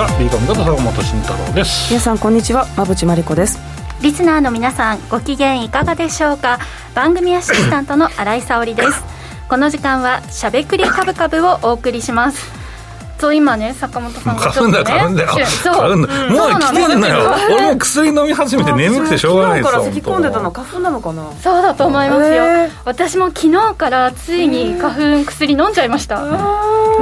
[0.00, 1.90] はビーコムこと坂本慎太郎です。
[1.90, 2.64] 皆さんこんにちは。
[2.74, 3.58] 馬淵真理子です。
[4.00, 6.58] リスナーの皆さんご機嫌いかがでしょうか？
[6.94, 9.04] 番組アシスタントの新井沙織です。
[9.46, 12.59] この時間はしゃべくりカブカブをお送りします
[13.20, 15.28] そう今ね坂本さんがちょっとね買うんだよ。
[15.28, 17.34] 買うんだよもう来てんのよ。
[17.50, 21.30] 俺も薬飲み始めて眠くてしょうがないですから咳込んでたの花粉なのかな？
[21.42, 22.44] そうだと思いますよ。
[22.84, 26.20] 私も昨日からついに花粉薬飲んじゃいました。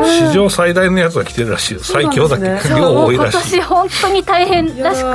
[0.05, 3.57] 史上最大のやつが来てるらしいよ最強だっけ量多いらしい。
[3.57, 5.03] 今年本当に大変らし。
[5.03, 5.09] く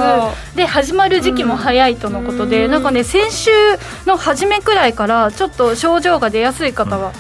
[0.55, 3.51] で始まる時期も早いとのことでなんかね先週
[4.05, 7.11] の初めくらいからちょっと症状が出やすい方が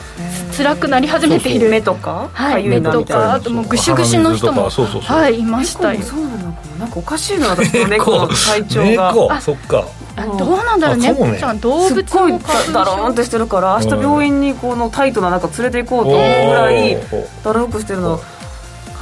[0.55, 1.69] 辛くなり始めている。
[1.69, 2.29] 目とか？
[2.33, 2.67] はい。
[2.67, 4.69] 目とかあともうぐしぐしの人も。
[4.69, 6.01] はいいましたよ。
[6.01, 9.11] そうなのなんかおかしいの私の猫の体調が。
[9.11, 9.41] 猫。
[9.41, 9.85] そっか。
[10.15, 12.33] どうなんだろう猫ちゃん動物すっごい
[12.71, 16.97] ダローンってしてるから明日病院にこのタイトな中連れて行こうと思うぐらい
[17.43, 18.19] ダローンしてるの。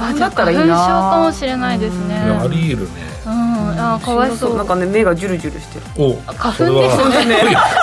[0.00, 0.64] あだったらいいな。
[0.64, 2.14] 花粉症かもしれないですね。
[2.14, 3.12] あり得るね。
[3.26, 4.56] うん、あかわいそう。
[4.56, 5.86] なんかね目がジュルジュルしてる。
[5.98, 7.36] お花粉ですね。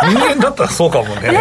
[0.09, 1.31] 人間だったらそうかもね。
[1.31, 1.39] ね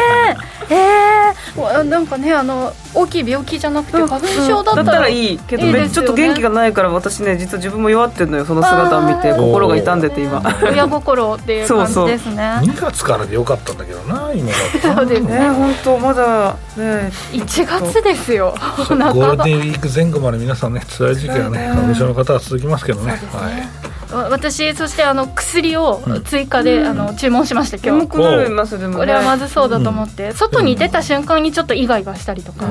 [0.70, 10.42] ええー、なんかねあの大きい病気じゃなくて花粉症だったら,、だったらいいけどちょっと元気がないから私ね実は自分も弱ってるのよその姿を見て心が痛んでて今。
[10.62, 12.60] 親心っていう感じですね。
[12.60, 12.74] そうそう。
[12.74, 15.50] 2月からでよかったんだけどな今だそうですね。
[15.50, 18.54] 本当まだね1月ですよ。
[18.76, 23.12] ゴールデンウィーク前後まで皆さんね辛い時期はね花粉症の方は続きますけどね。
[23.12, 28.08] ね、はい私そしてあの薬を追加で、うん、あの注文しました今日。
[28.08, 32.66] これはまずそうだと思って、うん、外に出た瞬間にちょっとイガイガしたりとか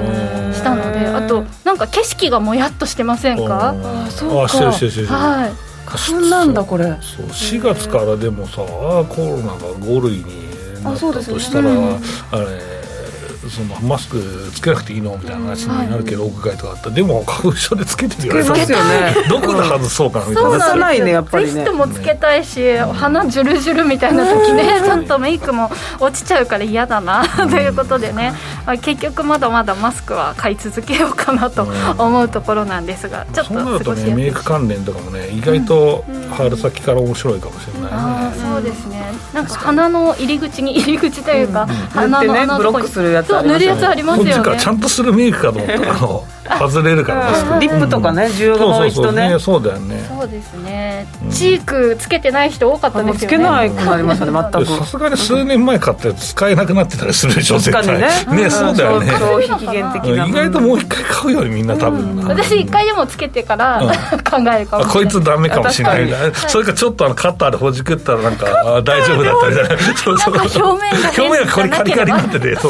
[0.54, 4.48] したので、あとなんか景色がもやっとしてませんかあそうか。
[4.48, 5.52] してるしてるしてるはい。
[5.86, 6.86] 花粉なんだこれ。
[7.02, 12.00] そう4月からでもさコロナが5類になったとしたらあ,、ね。
[12.32, 12.77] あれ
[13.50, 18.50] そのマスクつけなくていいのみたいな話になるけど、屋外とかあったでも花粉症でつけてるよね。
[18.50, 19.16] ますよね。
[19.30, 20.50] どこで外そうかなみたいな。
[20.52, 21.12] 外さないね。
[21.12, 21.52] やっぱりね。
[21.54, 28.34] ゼストもつけたいし、鼻ジュルジュルみたいな時ね、 ちょっとメイクも落ちちゃうから嫌だなということでね、
[28.66, 39.12] まあ、結局まだまだマスクは買い続けようかなと思うところなんですが、ちょっとそうなるとねメイク関連とかもね意外と春先から面白いかもしれないね、あそうですね。
[39.34, 42.92] なんか鼻の入り口に入り口というか、鼻の穴のとこに、ね、
[43.44, 44.60] 塗るやつありますよね。
[44.60, 45.92] ちゃんとするメイクかと思った。
[45.92, 46.24] あの
[46.60, 49.38] 外れるからリップとかね需要が多い人ね。
[49.40, 50.06] そうだよね。
[50.08, 51.08] そうですね。
[51.30, 53.20] チークつけてない人多かったですよね。
[53.20, 54.66] つけないくなりましたね全く。
[54.66, 57.88] さすがに数年前買ったやつ使えなくなってたりするでしょ絶対。
[57.88, 58.08] ね。
[58.44, 59.12] ねそうだよね。
[59.12, 60.26] 消費期限的な。
[60.28, 63.82] 意外ともう一回買うよりみんな多分私一回でもつけてから
[64.30, 69.78] 考えるかもこいつダメかもしれないそれかちょっとあのカッターでほじくったらなんか大丈夫だったりじゃない？
[69.98, 70.34] そうそう。
[70.36, 72.58] 表面が表面がこれカリカリになってて。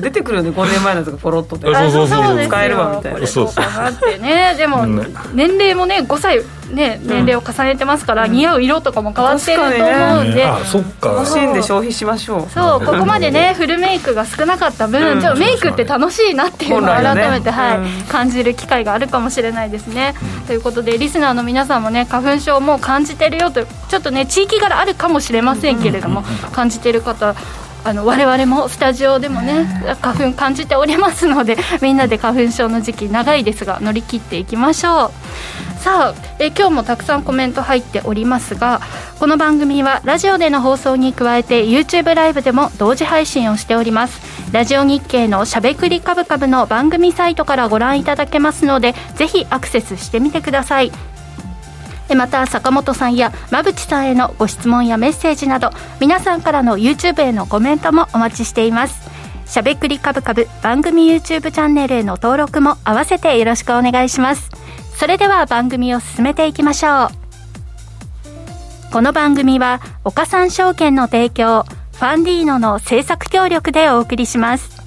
[0.00, 3.26] 出てくるよね5年前のやつがポロッとそうそうそう使えるわみたいな。
[3.26, 4.54] そうそうってね。
[4.56, 4.86] でも
[5.34, 11.12] 年齢もね5歳ね、年齢を重ねてますから、似合う色とかも変わってると思うんで、あそっか。
[11.12, 12.50] 楽しんで消費しましょう。
[12.50, 20.14] そうここまでねフルメイクが少なかった分、ちょメイクって楽しいなっていうのを改めて、はい感じる機会があるかもしれないですね、
[20.46, 26.22] ということでリスナーの皆さんもね花粉症も感じてるよとちょっとね地域柄あるかもしれませんけれども、
[26.52, 27.34] 感じてる方
[27.88, 29.64] あの我々もスタジオでもね
[30.02, 35.10] 花粉感じておりますので みんなで花粉症の時期長いですが乗り切っていきましょう。
[35.80, 38.80] さあえ今日もたくさんコメント入っておりますが
[39.20, 44.20] この番組はラジオでの放送に加えて YouTube ライブでも同時配信をしております。
[44.52, 50.92] ラジオ日経のしゃべくりカブカブの番組サイトからご覧いただけますのでぜひアクセスしてみてください。
[52.14, 55.70] また坂本さんや馬淵さんへのご質問やメッセージなど
[56.00, 59.08] 皆さんからの YouTube へのコメントもお待ちしています。
[59.46, 64.50] しゃべくりカブカブ番組 YouTube チャンネルへの登録も合わせてよろしくお願いします。
[64.96, 67.08] それでは番組を進めていきましょう。
[68.92, 74.77] この番組は岡三証券の提供ファンディーノの制作協力でお送りします。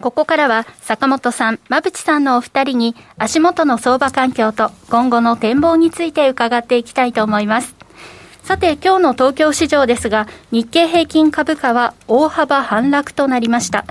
[0.00, 7.74] ここからは坂本さん、馬淵さんのお二人に足元の相場環境と今後の展望について伺っていきたいと思います。
[8.42, 13.86] さて今日の東京市場ですが日経平均株価は大幅反落となりました。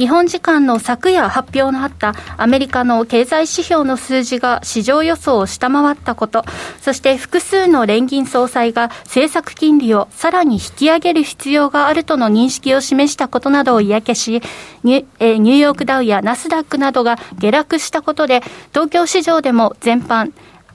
[0.00, 6.42] 日本時間の昨夜発表のあったアメリカの経済指標の数字が市場予想を下回ったこと、
[6.80, 14.40] そして複数の連銀総裁が政策金利をさらに引き上げる必要があるとの認識を示したことなどを嫌気し、
[14.84, 18.40] ニュえニューヨークダウやナスダックなどが下落したことで、
[18.72, 20.32] 東京市場でも全般、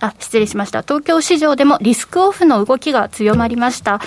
[0.07, 0.81] あ、失礼しました。
[0.81, 3.99] 東京市場でもリスクオフの動きが強まりました。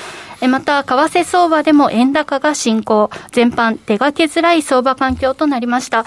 [0.48, 3.10] また、為替相場でも円高が進行。
[3.32, 6.04] 全般、出かけづらい相場環境となりました。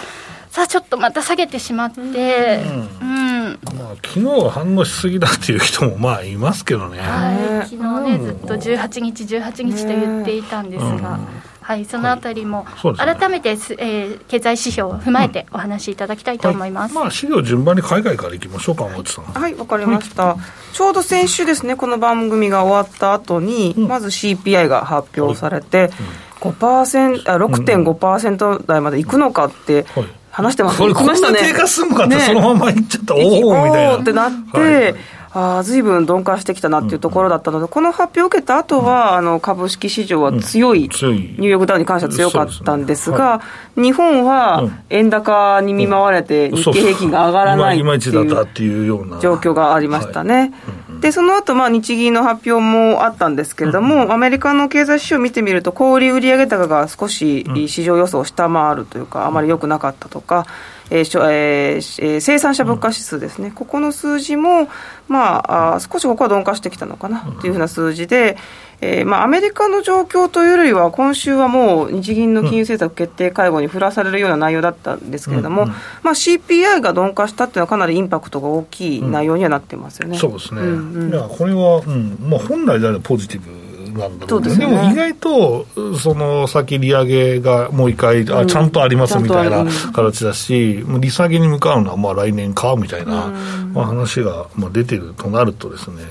[0.50, 2.90] さあ、ちょっとまた下げてしまって、うん。
[3.02, 7.00] うんまあ、昨日は反応しすぎだっていう人もまあいますけどね。
[7.00, 11.20] はい、昨日ね、ずっと18日、18日と言っていたんですが。
[11.62, 12.66] はい、そのあたりも、
[12.98, 19.26] 改めて、す、えー、経済指標を踏まえてお話しいただきたいと思います、はい、まあ、資料順番に海外からいきましょうか、さん。
[19.26, 20.38] はいわかりました、
[20.74, 29.86] ちょうど先週ですね、この番組が終わった後に、うん、まず CPI が発表されて、はいうん、5%あ6.5%台までいくのかって、
[30.32, 33.98] 話してます、これ、こんな低下すんのかって、ね、そのままいっちゃった、おおみたいな。
[33.98, 34.96] ってなって、はい
[35.34, 43.42] あずいぶん鈍化してきたなっていうところだったので、この発表を受けた後は、あの株式市場は強い、ニューヨークダウに関しては強かったんですが、
[43.76, 50.52] 日本は円高に見舞われて、日経平均が上がらないっていう状況がありましたね。
[51.00, 60.46] で、その後、まあ、日銀の発表もあったんですけれども、アメリカの経済指標を見てみると、小売売上高が少し市場予想を下回るというか、あまり良くなかったとか、
[60.92, 64.68] えーえー、生産者物価指数ですね、うん、ここの数字も、
[65.08, 68.38] まあ、あ少しここは鈍化してきたのかなというふうな数字で、
[68.82, 82.18] えーまあ、アメリカの状況というよりは、今週はもう日銀の金融政策決定会合に振らされるような内容だったんですけれども、うんうん、まあ、CPI が鈍化したっていうのは、かなりインパクトが大きい内容にはなってますよね、うん、そうですね、うんうん、いやこれは、うん。
[82.20, 85.66] まあ、本来であればポジティブなんだろうね、でも意外と
[85.98, 93.28] その先利上げがもう一回、あちゃんとありますみたいな形だし、うん、利下げに向かうのはまあ来年かみたいな、
[93.74, 96.04] まあ、話がまあ出てるとなるとですね。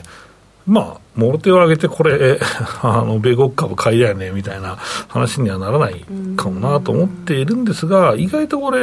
[0.66, 2.38] まあ、もろ手を挙げてこれ、
[2.82, 4.76] あの、米国株買いだよね、みたいな
[5.08, 6.04] 話にはならない
[6.36, 8.78] かもなと思っているんですが、意外とこれ、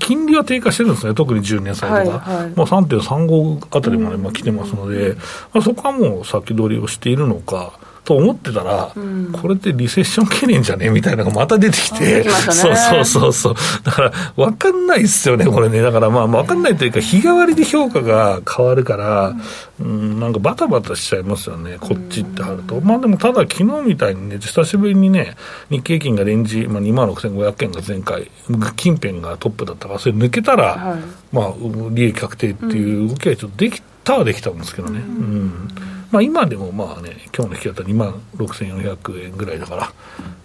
[0.00, 2.18] 金利は低下してるんですね、特に10年債とか。
[2.18, 5.16] はいはい、まあ、3.35あたりまでま来てますので、
[5.52, 7.72] まあ、そこはもう先取りをしているのか、
[8.04, 10.90] と思ってたら、うん、これってリセッション懸念じゃね？
[10.90, 13.54] みたいなのがまた出てきて、そうそうそうそう、
[13.84, 19.34] だから分かんないっすよね、これね、だからまあ分かんないというか、日替わりで評価が変わるから、
[19.80, 22.80] うん、なんかバタバタしちゃいますよね、こっちってあると。
[22.80, 25.36] まあでもただ、昨日みたいにね、久しぶりにね、
[25.70, 28.32] 日経金がレンジ、まあ、2万6500円が前回、
[28.74, 31.00] 近辺がトップだったから、それ抜けたら、はい、
[31.32, 31.52] まあ、
[31.92, 34.98] 利益確定っていう動きはちょっとできたはできたんですけどね。
[34.98, 35.68] うん
[36.12, 39.92] まあ、今でもまあね、今日の引き当たり2万6400円ぐらいだから、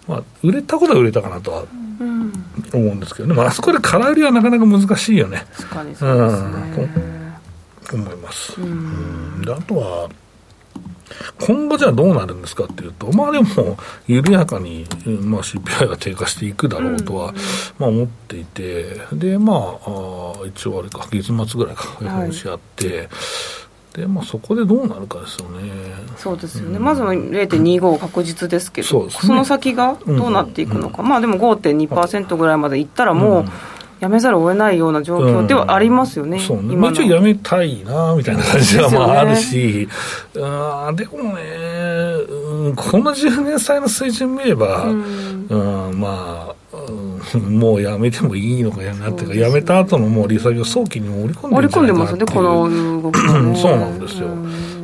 [0.08, 1.64] まあ、売れたことは売れたかなとは
[2.72, 5.44] 思うんですけどね、まあ、あそこで空売りはなかなか難しいよね。
[5.54, 7.38] 確かにそうですね、
[7.92, 8.60] うん、思います。
[8.60, 10.08] うん、であとは
[11.40, 13.46] 今後じゃあどうなるんですかっていうと、まあでも、
[14.06, 17.34] 緩やかに、まあ、CPI が低下していくだろうとは、
[17.78, 23.08] まあ思っていて、で、まあ、あ一応あれか、月末ぐらいか、FOMC あって、はい
[23.98, 25.70] でまあ、そこでどうなるかですよね。
[26.16, 31.04] そうですよね、うん、まずは0.25確実ですけど、そ、ね、その先がどうなっていくのか、うん。
[31.04, 33.44] うん、まあでも5.2%ぐらいまでいったら、もう、
[34.00, 39.88] やめざるを得ないような状況ではありますよね、うん、そうね、まあ、一応やめたいなみたいな感じはまああるし、
[40.32, 41.42] でね、あでもね、
[42.28, 46.67] うん、この10年債の水準見れば、うん、うん、まあ、
[47.38, 54.28] もうやめてもいいのかやなっていうか、やめた後のもう利下げを早期に織り込んでるんじゃないかなっていう、ね、そうなんですよ。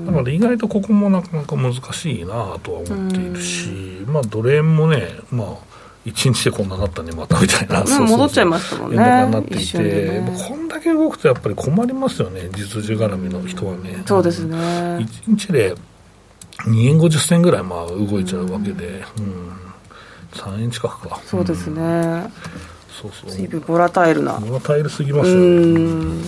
[0.07, 3.71] だから意外とここもなかなか難しいなとは思っているし、
[4.07, 5.47] まあ、ドル円もね、まあ、
[6.05, 8.97] 一日でこんななったね、またみたいな、戻っちゃいましたもんね。
[8.97, 14.03] なっていて、ね、こんだけ動くとやっぱり困りますよね、実需絡みの人はね。
[14.05, 14.99] そうですね。
[15.01, 15.75] 一日で
[16.67, 19.53] 2円50銭ぐらいまあ動いちゃうわけで、うん、うん、
[20.35, 21.21] 3円近くか。
[21.25, 21.81] そうですね。
[21.81, 22.33] うん。
[22.89, 23.31] そうそう。
[23.31, 24.39] 随分ボラタイルな。
[24.39, 26.25] ボラタイルすぎますよね。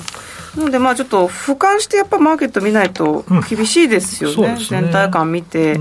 [0.56, 4.36] なのでまあちょっと俯瞰してやっぱマーケット見ないと厳しいですよね。
[4.36, 5.78] うんね、全体感見て、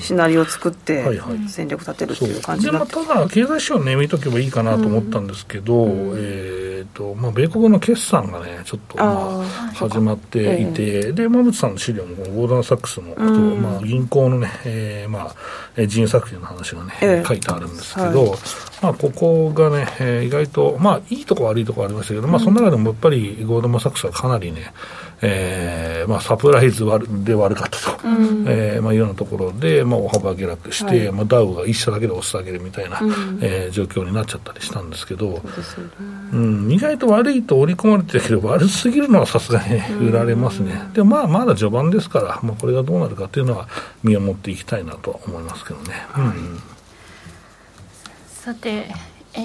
[0.00, 15.34] シナリオを作って戦略立てるっていう感じで、まあ、ただ経済指標ね見とけばいいかなと思ったんですけど、うん、えーとまあ、米国の決算がねちょっとまあ始まっていて、ええ、で馬渕さんの資料もゴールドン・サックスの、うん、まあ、銀行のね、えーま
[15.76, 18.38] あ、人員削減の話がね、え、書いてあるんですけど、はい、
[18.82, 24.72] まあ、ここがね、えー、意外と、まあ、いいとこ悪いとこありましたけど、まあ、その中でもやっぱりゴールドマサックスはかなりね、
[25.20, 26.86] えーまあ、サプライズ
[27.24, 35.42] で悪かったと、うん、えー、まあ、いうようなところで、まあ、大幅下落して、はい、まあ、ダウが一社だけで押し下げるみたいな、うん、えー、状況になっちゃったりしたんですけど、
[36.32, 43.68] ううん、意外と悪いと織り込まれてるけど、悪すぎるのはさすがに、ね、売られますね、でもまあ、まだ序盤ですから、まあ、これがどうなるかというのは、
[44.02, 45.94] 見守っていきたいなと思いますけどね。
[46.16, 46.60] うん。
[48.26, 48.88] さて
[49.34, 49.44] え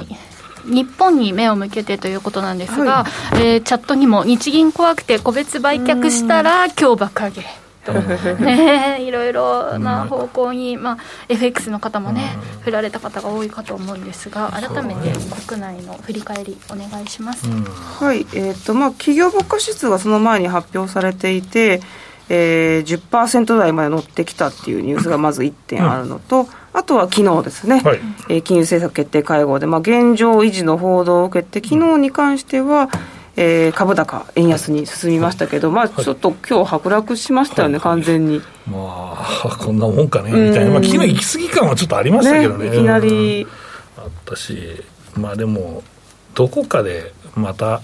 [0.66, 7.64] 日本に目を向けてということなんですが、はい、えー、チャットにも日銀怖くて個別売却したら今日爆上げ。
[8.40, 15.12] ねいろいろな方向に、まあ、FX の方もね、振られた方が多いかと思うんですが、改めて
[15.48, 17.46] 国内の振り返り、お願いします、
[18.00, 18.26] はい。
[18.34, 21.82] えーとまあ、企業物価指数がその前に発表されていて、
[22.30, 28.00] えー、10%台まで乗ってきたっていうニュースがまず1点あるのと、うん、あとは昨日ですね、はい、
[28.30, 32.90] えー、金融政策決定会合で、まあ、現状維持の報道を受けて、昨日に関しては、
[33.36, 38.42] えー、株高、円安に進みましたけど、まあ、ちょっと今日剥落しましたよね、はい、完全に。
[38.68, 43.48] まあ、こんなもんかね、みたいな、まあ、昨日行き過ぎ感はちょっとありましたけどね、ねいきなり。
[43.98, 44.84] あったし、
[45.16, 45.84] まあでも、
[46.34, 47.82] どこかでまた、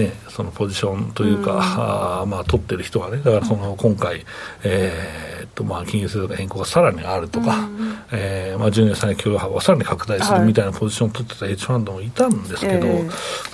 [0.00, 4.24] ね、そのポジションというか、うん、あまあ、取ってる人はね、だからその今回、
[4.64, 13.02] えー、っとまあ金融政策変更がさらにあるとか、うん、えー、まあ、10年債許容幅をさらに拡大するみたいなポジションを取ってたヘッジファンドもいたんですけど、はい、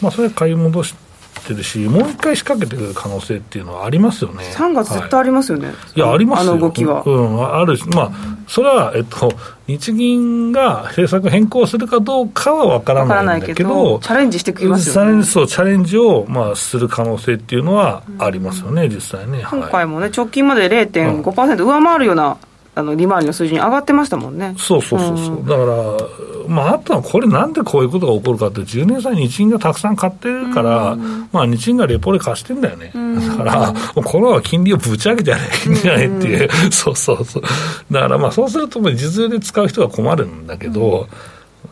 [0.00, 1.05] まあ、それは買い戻して、
[1.46, 4.44] ってるし、もう一回仕掛けてくる可能性っていうのはありますよね。
[4.52, 5.68] 3月絶対ありますよね。
[5.68, 6.52] はい、いや、ありますよ。
[6.52, 7.02] あの動きは。
[7.06, 8.10] うん、あるし、まあ、
[8.48, 9.32] それは、えっと、
[9.68, 15.22] 日銀が政策変更するかどうかは分からないんだけど、チャレンジしてきますよね。
[15.24, 19.44] そう、チャレンジを、まあ、する可能性っていうのはありますよね、うん、実際ね。
[19.48, 22.36] 今回もね、直近まで0.5%上回るような
[22.78, 24.54] あの利回りの水準上がってましたもんね。
[24.59, 37.42] そうそうそうそう、うん、だから、まあ、あとはこれ、なんでこういうことが起こるかって、10年債、日銀がたくさん買ってるから、うん、まあ、日銀がレポレ貸してんだよね、うん、だから、このは金利をぶち上げてやればいいんじゃないっていう、そうそうそう、
[37.90, 41.06] だからまあ、そうすると、実用で使う人は困るんだけど、うん、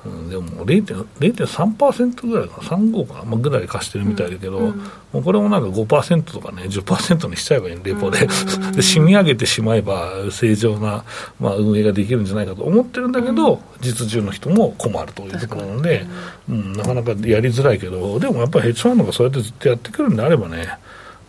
[0.05, 4.77] でも0.3%ぐらいかな、35かな、まあ、ぐらい貸してるみたいだけど、うん、
[5.13, 11.05] もうこれもなんか5%とかね、10%にしちゃえばいいレポで、 で、締め上げてしまえば、正常な、
[11.41, 16.07] まあ、運営ができるんじゃないかと思ってるんだけど、実需の人も困るというところなので、
[16.51, 20.69] うん、なかなかやりづらいけど、でもやっぱりヘッジファンドがそうやってずっとやってくるんであればね、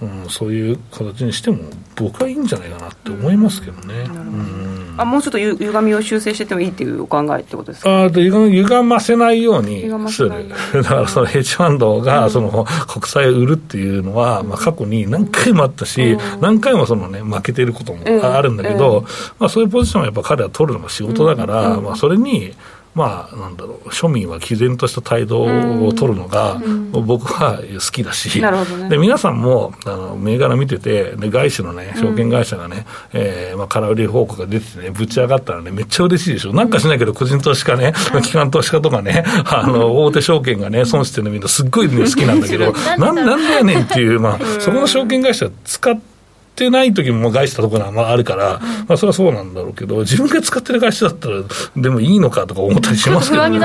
[0.01, 1.59] うん、そういう形にしても、
[1.95, 4.03] 僕はいいんじゃないかなって思いますけどね。
[4.09, 9.85] うんあもうちょっとゆ歪みを修正しててもいいっていうお考えってことですかあ歪歪ませないように。
[10.09, 10.29] する、
[10.73, 19.05] だからそのヘッジファンドがその国債を売るっていうのは、まあ、過去に何回もあったし、何回もその、ね、負けてることもあるんだけど、
[19.39, 22.53] まあ、そういうポジションはやっぱ彼は取るのが仕事だから、まあ、それに。
[22.95, 26.61] まあ、なんだろう、庶民は毅然とした態度を取るのが、
[26.91, 46.14] 僕は好きだし、ね、で皆さんもあの銘柄見てて、で外資のね、証券会社がね、うん、えー、まあ、空売り報告が出ててね、ぶち上がったらね、めっちゃ嬉しいでしょ、なんかしないけど、個人投資家ね、機関投資家とかね、あの大手証券がね、損してるの見るの、すっごい、ね、好きなんだけど、 なんなんだよねんっていう、まあ、そこの証券会社使って、
[46.55, 51.41] ってない時も外したところがあるから、まあ、それはそうなんだろうけど、自分が使ってる会社だったら、
[51.75, 53.59] でもいいのかとか思ったりしますけどね。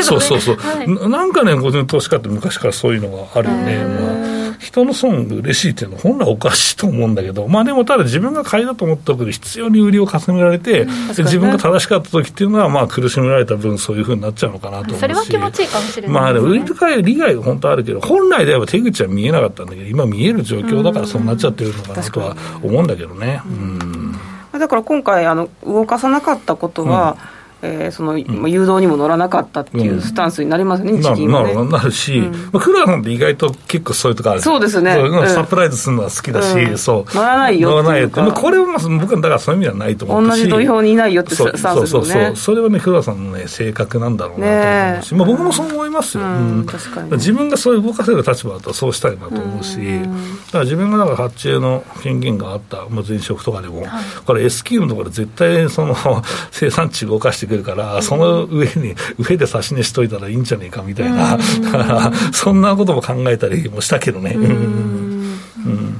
[0.00, 3.84] そうそうそう、はい、なんかね、個人投資家って昔からそういうのがあるよね。
[3.84, 15.00] まあ人の損嬉しいっていうのは本来おかしいと思うんだけど、まあでもただ自分が買いだと思った時に必要に売りを重ねられて、うん、自分が正しかった時っていうのは、まあ苦しめられた分そういうふうになっちゃうのかなと思うし。
[15.00, 23.40] それは気持ちいいかもしれない、ね、まあでも売りと買い利害が本当あるけど、本来であれば手口は見えなかったんだけど、今見える状況だからそうなっちゃってるのかなとは思うんだけどね。
[23.46, 24.12] うん、
[24.58, 32.32] だから今回あの動かさなかったことは、うんえー、その、うん、誘導にも乗らなかったっていうスタンスになりますね、日銀は、ね、なるなるし、うん。
[32.52, 34.94] まあ、クラさんって意外と結構そういうとこあるそうですね、
[35.28, 37.14] サプライズするのは好きだし、うん、そう。
[37.14, 40.24] 乗らないよ乗らないこれは僕はだからそういう意味ではないと思う。
[40.24, 41.72] し同じ土俵にいないよってスタンスですね。
[41.72, 42.36] そうそうそう。
[42.36, 47.10] それはね、クラさんの、ね、性格なんだろうなと思うし、まあ、僕もそう思いますよ、うん確かに。
[47.12, 50.06] 自分がそういう動かせる立場だったらそうしたいなと思うし、だ
[50.52, 53.84] から自分がだから発注の権限があった、まあ、前職とかでも、
[54.24, 55.96] これ S q のところで絶対その
[56.52, 64.34] 生産地動かしてくるから、その上に、 上で差し値しといたらいいんじゃねえかみたいな、だからそんなことも考えたりもしたけどね。
[64.36, 64.44] うん。
[64.44, 65.98] うん。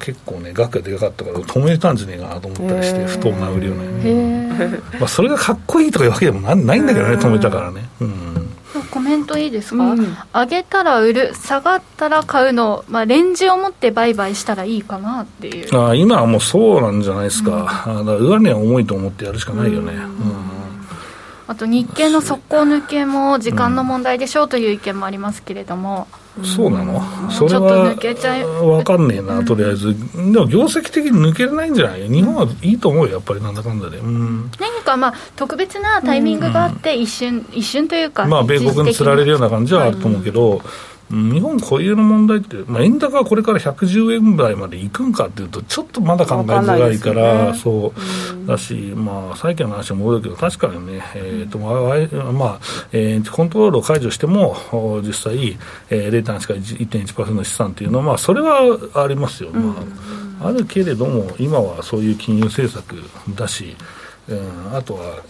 [0.00, 7.88] 結構ね、額がでかかったから、止めたんじゃねえかなと思ったりして、不当な売りをね、まあ、それがかっこいいとかいうわけでもないんだけどね、止めたからね。
[8.00, 8.47] うん
[8.82, 15.88] コメントいいですか、うん、上げたら売る、下がったら買うの、まあ、レンジを持って売買したらいいかなっていう。
[15.88, 19.92] あ今はもうそうなんじゃないですか、うん、だから上値は重いと思ってやるしかないよね。
[19.94, 20.12] うん。
[21.46, 32.08] あと日経の速攻抜けも時間の問題でしょうという意見もありますけれども、うん、そうなの、それは分かんねえな、とりあえず、でも業績的に抜けれないんじゃない？
[32.08, 33.98] 日本はいいと思うよ、やっぱりなんだかんだで。
[33.98, 40.60] うん、何かまあ特別なタイミングがあって、一瞬、一瞬というか、まあ、米国につられるような感じはあると思うけど、
[41.10, 47.94] 日本固有の問題って、まあ、円高はこれから110円台までいくんかっていうと、ちょっとまだ考えづらいから、ね、そ
[48.44, 52.60] う、だし、まあ、債券の話も戻るけど、確かにね、えーとまあまあ
[52.92, 54.56] えー、コントロールを解除しても、
[55.02, 59.76] 実際、えー、0.8から1.1%の資産っていうのは、まあ、それはありますよ、ま
[60.42, 62.96] あ、あるけれども、今はそういう金融政策
[63.34, 63.76] だし、
[64.28, 65.22] うん、あとは、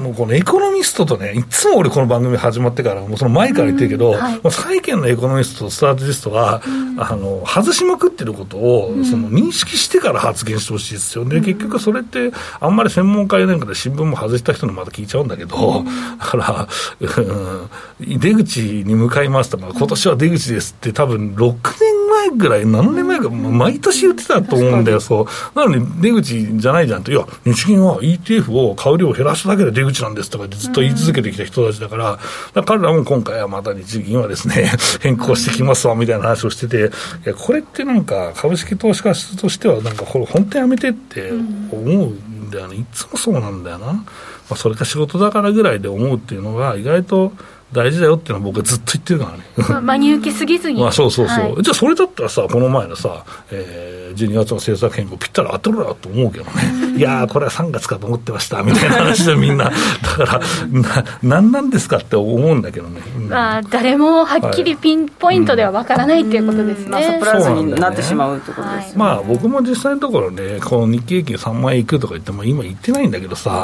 [0.00, 12.30] もうこのエコノミストとね、いつも俺、この番組始まってから、もうその前から言ってるけど、うんはい、債券のエコノミストとスタートジストは、うん、あの外しまくってることを、うん、その認識してから発言してほしいですよね、結局それって、
[12.60, 15.84] あんまり専門家やなんかで新聞も外した人のまだ聞いちゃうんだけど、
[16.20, 16.68] だから、
[17.00, 25.58] うん、出口に向かいますとか、今年は出口ですって、多分6年前ぐらい、何年前か、毎年言ってたと思うんだよ、そう。
[25.58, 32.20] なのに出口じゃないじゃんと、いや、日銀は ETF を買う量を減らすだけで出口なんですとかずっと言い続けてきた人たちだから、か
[32.54, 36.90] ら彼らも今回はまた日銀はですね、 変更してきますわみたいな話をしてて、
[37.24, 41.30] いや、これってなんか株式投資家としては、なんかこれ本当やめてって
[41.70, 42.76] 思うんだよね。
[42.76, 43.86] いつもそうなんだよな。
[43.86, 44.04] ま
[44.50, 47.32] あ、それが仕事だからぐらいで思うっていうのが意外と、
[47.74, 49.44] 大事だよっていうのは僕はずっと言ってるからね。
[49.68, 50.80] まあ、真に受けすぎずに。
[50.80, 51.54] まあ、そうそうそう。
[51.54, 56.94] はい、じゃあ、それだったらさ、この前のさ、えー、12月の政策変更、ぴったり当てろよと思うけどね。
[56.96, 59.64] いやー、これは3月かと思ってました、みたいな話でみんな。
[60.18, 60.40] だから、
[60.70, 63.00] な、なんなんですかって思うんだけどね。
[63.28, 66.90] まあ、誰もはっきりピンポイントではわからないっていうことですね。
[66.90, 73.62] まあ、サプライズになってしまうってことです、ね、まあ、僕も実際のところね、この日経平均3万円いくとか言っても、今言ってないんだけどさ、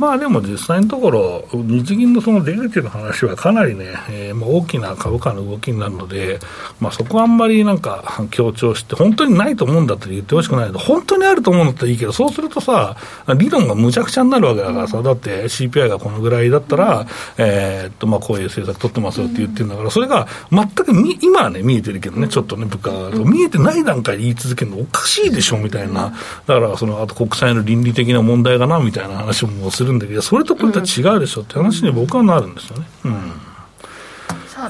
[0.00, 6.40] まあでも実際のところ、日銀のその出口の話はかなりね、えー、まあ大きな株価の動きになるので、
[6.80, 10.70] まあ、そこはあんまりなんか強調して、本当にないと思うんだったら言ってほしくない。
[10.70, 12.96] けど、本当にあると思うんだったらいいけど、そうするとさ、
[13.36, 26.14] 理論がむちゃくちゃになるわけだからさ、だって CPI がこのぐらいだったら、えー、っとまあこういう政策取ってますよって言ってるんだから、それが全くみ今はね、見えてるけどね、ちょっとね、物価が見えてない段階で言い続けるのおかしいでしょみたいな、
[26.46, 32.86] だからそのあと国債の倫理的な問題がなみたいな話もするんだけど、それとこれと違うでしょって話に僕はなるんですよね。
[33.04, 33.32] うん。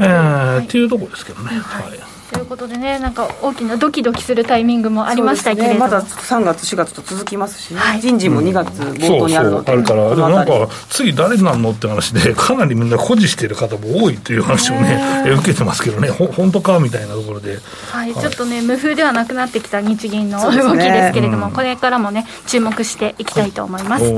[0.00, 1.48] えー、っていうところですけどね。
[1.50, 2.09] はい
[2.50, 7.78] ことでね、なんか大きなドキドキするタイミングもありましたけれど、ね、まだ3月、4月と続きますし、ね。
[7.78, 15.00] はい、人事も2月冒頭にあるので、うん、そうそうあるから、でもなんか、次誰なんのって話で、 かなりみんな保持している方も多いという話をね、
[15.38, 17.60] 受けてますけどね、ほ本当かみたいなところで、
[17.92, 24.12] はい、はい、ちょっとね、無風ではなくなってきた日銀の動きですけれども、ねうん、これからもね、注目していきたいと思います。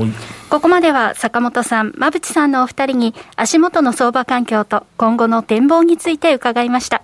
[0.49, 7.03] ここまでは坂本さん、馬淵さんのお二人に、足元の相場環境と今後の展望について伺いました。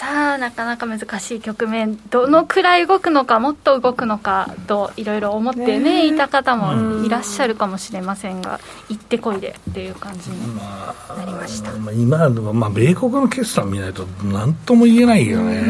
[0.00, 10.94] さあなかなか難しい局面どのくらい動くのかもっと動くのかといろいろ思ってね、いた方もいらっしゃるかもしれませんが行ってこいでっていう感じにな
[11.26, 15.66] りました、まあ、今まあ、米国の決算見ないと何とも言えないよね、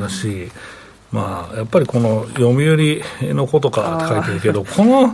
[0.00, 0.50] だし
[1.10, 3.02] まあ、やっぱりこの読売
[3.34, 5.06] のことかって書いてるけど、この、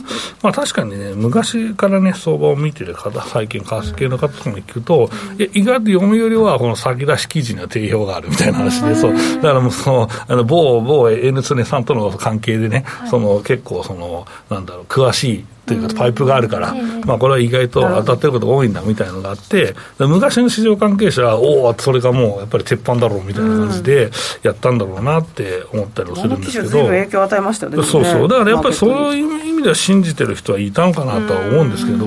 [0.42, 16.74] まあ確かにね、昔からね、相場を見てる方、最近、為替系の方とかも聞くと、いや、意外と読売はこの先出し記事には定評があるみたいな話で、そう、だからもうその、あの某、某 N ツネさんとの関係でね、その結構その、なんだろう、詳しいというかパイプがあるから、
[17.07, 24.11] まあ、これは意外と当たってることが多いんだみたいなのがあって、昔の市場関係者は、おお、それがもうやっぱり鉄板だろうみたいな感じで
[24.42, 27.83] やったんだろうなって思ったりもするんですけど、影響を与えましたよね。
[27.83, 32.07] そうそう、だからやっぱりそういう意味では信じてる人はいたのかなとは思うんですけど、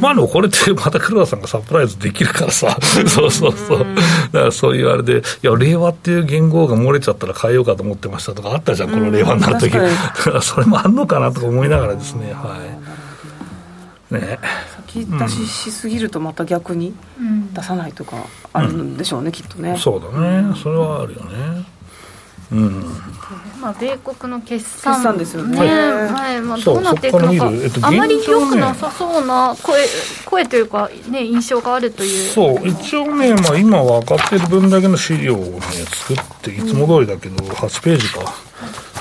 [0.00, 3.78] まあでもこれってまた黒田さんがサプライズできるからさ、 そうそうそう、
[4.32, 9.72] だからそういうあれで、いや、令和っていう言語が漏れちゃったら変えようかと思ってましたとかあったじゃん、この令和になるとき、
[10.42, 12.89] それもあんのかなとか思いながらですね、はい。
[14.10, 14.38] ね、
[14.88, 16.94] 先出ししすぎるとまた逆に
[17.54, 19.76] 出さないとかあるんでしょうね、うん、きっとね。
[19.78, 20.54] そうだね。
[20.56, 21.64] それはあるよね。
[22.52, 22.84] うん。
[23.60, 26.40] まあ、米国の決算決算ですよね、はい。
[26.40, 29.86] まあ、どうなっていくのか、えっと、あまり良くなさそうな声
[30.24, 32.30] 声というか、ね、印象があるという。
[32.30, 32.68] そう。
[32.68, 38.34] 一応ね、まあ、今分かってる分だけの資料を、ね、作っていつも通りだけど、うん、8ページか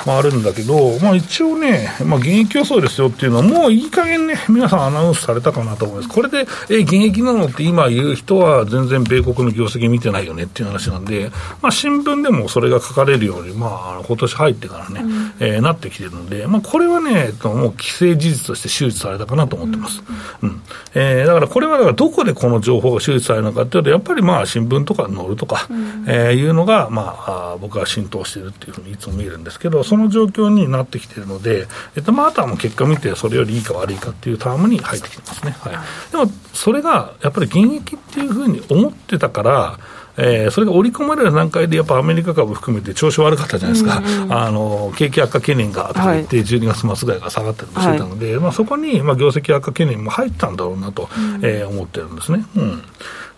[0.06, 6.10] まあ、あるんだけど、まあ、一応ね、まあ、現役予想ですよっていうのは、もういい加減ね、皆さんアナウンスされたかなと思います。
[6.10, 11.32] これで、え、現役なのって今言う人は、全然米国の業績見てないよねっていう話なんで、
[11.62, 20.02] まあ、新聞でもそれが書かれるように、まあ、今年入ってからね、うん、えー、なってきてるので、まあ、これはね、もう既成事実として周知されたかなと思ってます。
[20.42, 20.62] うん、うん、
[20.94, 35.52] えー、だからこれはだからどこでこの情報が周知されるのかっていうと、やっぱりまあ新聞とか載るとか、うん、えー、いうのが、まあ、僕は浸透しているっていうふうにいつも見えるんですけど、その状況になってきているので、えっとまあ、あとはもう結果見て、それよりいいか悪いかっていうタームに入ってきてますね。
[35.60, 39.80] はい、でもそれがやっぱり現役っていうふうに思ってたから、
[40.18, 52.46] えー、それが織り込まれる段階で、やっぱアメリカ株含めて調子悪かったじゃないですか、うんうん、あの景気悪化懸念がとか言って、12月末ぐらいが下がったりもしてたので、はい、まあ、そこに、まあ、業績悪化懸念も入ったんだろうなと、うん、えー、思ってるんですね。
[52.56, 52.84] うん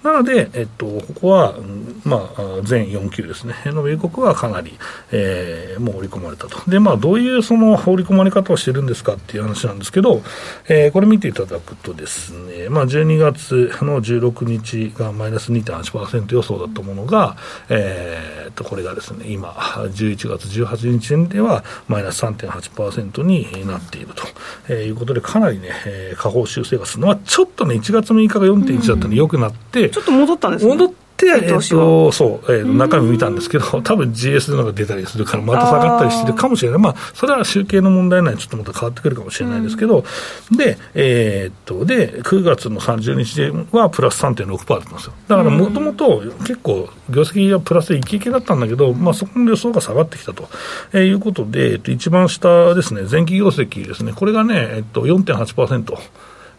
[0.03, 1.55] なので、えっと、ここは、
[2.03, 4.77] まあ、全4級ですね、の米国はかなり、
[5.11, 6.69] えー、もう織り込まれたと。
[6.69, 10.21] で、まあ、どういうその織り込まれ方をしてるんですかっていう話なんですけど、
[10.67, 17.37] えー、これ見ていただくとですね、まあ、12月の16日がマイナス2.8%予想だったものが、
[17.69, 24.23] えー、と、これがですね、今、11月18日ではマイナス3.8%になっていると、
[24.69, 30.71] えー、いうことで、かなりね、えー、下方修正がするのは、ちょっとね、1月6日が4.1だったので良くなって、ちょっと戻ったんですね。
[30.73, 30.93] 戻っ
[31.27, 36.79] えっと、そう、えー、中身見たんですけど、 多分 GS のが出たりするから、また下がったりしてるかもしれない。
[36.79, 40.03] まあ、それは集計の問題なので、ちょっとまた変わってくるかもしれないですけど、
[40.51, 45.13] うん、で、えー、っと、で、9月の30日はプラス3.6%だったんですよ。
[45.27, 50.49] だから、もともと結構、業績がプラスでイケイケだったんだけど、まあ、そこの予想が下がってきたと、
[50.93, 55.97] えー、いうことで、えっと、一番下ですね、前期業績ですね、これがね、えっと、4.8%。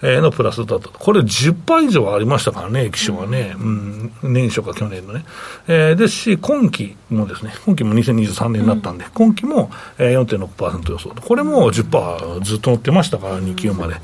[0.03, 5.25] のプラスだったこれ10%以上ありましたからね、液晶はね、うん、年初か去年のね。
[5.69, 13.97] えー、ですし、今期もですね、今期も2023年になったんで、うん、今期も4.6%予想これも10%ずっと乗ってましたから、2級まで。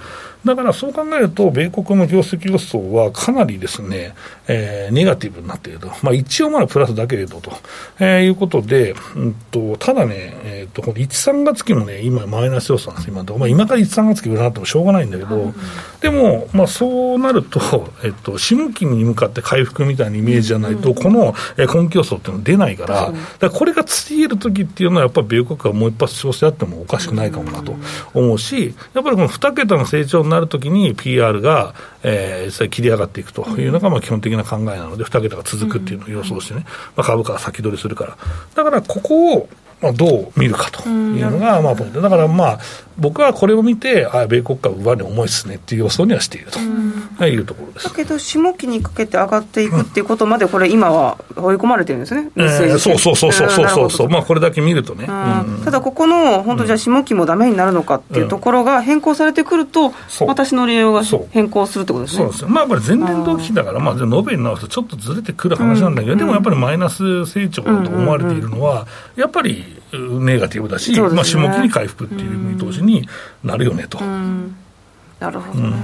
[0.44, 4.14] だからそう考えると、米国の業績予想はかなりですね、
[4.46, 7.53] えー、ネガティブになっていると、まあ、一応まだプラスだけれどと、
[7.98, 15.55] えー、いうことで、うんと、ただね、えーと、この1、3月期もね、今、マイナス予想なんです、今まあ、今から1、3月期売らなってもしょうがないんだけど、うん、
[16.00, 17.61] でも、まあ、そうなると、
[18.04, 27.74] えっと、下期に向かって回復みたいなイメージじゃないと、うん、この、えー、今期予想っていうのは出ないから、だからこれがついえるときっていうのは、やっぱり米国がもう一発調整あってもおかしくないかもなと
[28.14, 36.64] 思うし、やっぱりこの2桁の成長になるときに PR が、えー、実際切り上がっていくというのがまあ基本的な考えなので、2桁が続くっていうのを予想してね、
[36.96, 38.16] まあ、株価は先取りするから。
[38.54, 39.48] だからここを
[39.80, 42.00] まあ、どう見るかというのが、まあ、ポイント。
[42.00, 42.58] だから、まあ、
[42.98, 47.88] 僕はこれを見て、あ米国株上値重いですねっていう予想にはしていると、いうところです。
[47.88, 55.06] だけど、下期にかけて上がっていくっていうことまで、これ、今は追い込まれてるんですね、えー、そうそうそうそうそうそう、まあ、これだけ見るとね。
[55.64, 59.92] ただ、ここの、本当、じゃあ、下期もだめになるのかっていうところが変更されてくると、
[60.26, 62.24] 私の利用が変更するってことですね。
[62.24, 73.09] そうですまあ、これ、前年同期だから、まあ、延べになるとちょっとずれてくる話なんだけど、でもやっぱりマイナス成長と思われているのは、やっぱり、ネガティブだし、ね、まあ、下期に回復っていう見通しに
[73.42, 73.98] なるよねと。
[74.01, 75.77] なるほど、ね、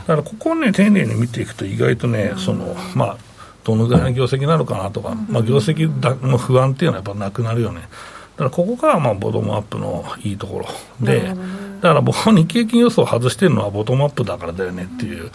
[0.00, 3.16] だからここをね、丁寧に見ていくと、意外とね、そのまあ、
[3.64, 5.88] どのぐらいの業績なのかなとか、まあ、業績
[6.26, 7.82] の不安っていうのはやっぱなくなるよね。
[8.36, 10.66] だからここがまあボトムアップのいいところ。
[11.00, 11.36] で、ね、
[11.80, 15.30] だから僕は日経金予想を外してるのはボトムアップだからだよねっていう。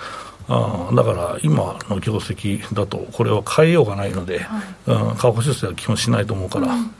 [0.50, 6.84] あだから今の業績だとこれは変えようがないので、はい、うん、下方修正は基本しないと思うから、うん。
[6.86, 6.92] だ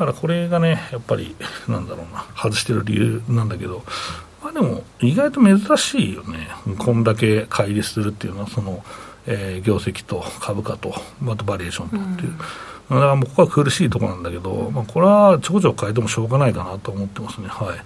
[0.00, 1.36] からこれがね、やっぱり、
[1.68, 3.84] なんだろうな、外してる理由なんだけど、
[4.42, 8.82] まあでも、意外と珍しいよね、こんだけ乖離するっていうのは、その、
[9.26, 10.94] えー、業績と株価と、
[11.26, 12.34] あとバリエーションとっていう。
[12.90, 17.48] うん、だからもうここは苦しいところなんだけど、まあ、これはちょこちょこ変えてもしょうがないかなと思ってますね。
[17.48, 17.84] はい。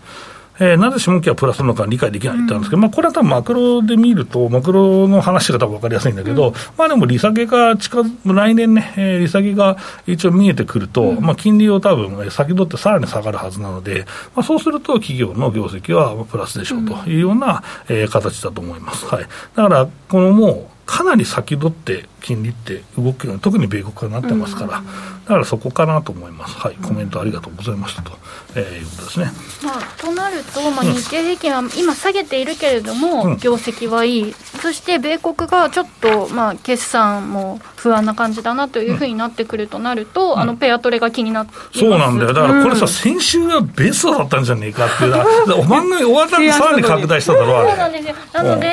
[0.58, 19.06] えー、なぜ下期はプラスなのか理解できないって言ったんですけど、うん、まあ、これは多分マクロで見ると、マクロの話が多分分かりやすいんだけど、うん、まあでも利下げが近来年ね、えー、利下げが一応見えてくると、うん、まあ、金利を多分先取ってさらに下がるはずなので、まあ、そうすると企業の業績はプラスでしょうというような、えー、形だと思います。
[19.06, 24.82] はい、だから、このもう、かなり先取って金利って動くように、特に米国がなってますから、
[25.24, 26.58] だからそこかなと思います。
[26.58, 28.12] はい、コメントありがとうございましたと、
[28.54, 29.30] えー、いうことですね。
[29.64, 45.14] まあ、となると、まあ、日経平均は今下げているけれども、うん、業績はいい、そして米国がちょっと、まあ、決算も不安な感じだなというふうになってくるとなると、うん、あのペアトレが気になってそうなんだよ、だからこれさ、先週はベストだったんじゃねえかっていう、
[45.60, 48.68] お番組終わったらさらに拡大しただろう、そうなんですよ、なので、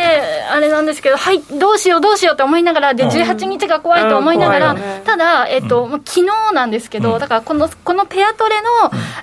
[0.52, 8.68] あれなんですけど、はい、どうしよう、どうしようと思いながら、で18日が怖いと思いながら、ただ、えっと、昨日なんですけど、だからこのこのペアトレの、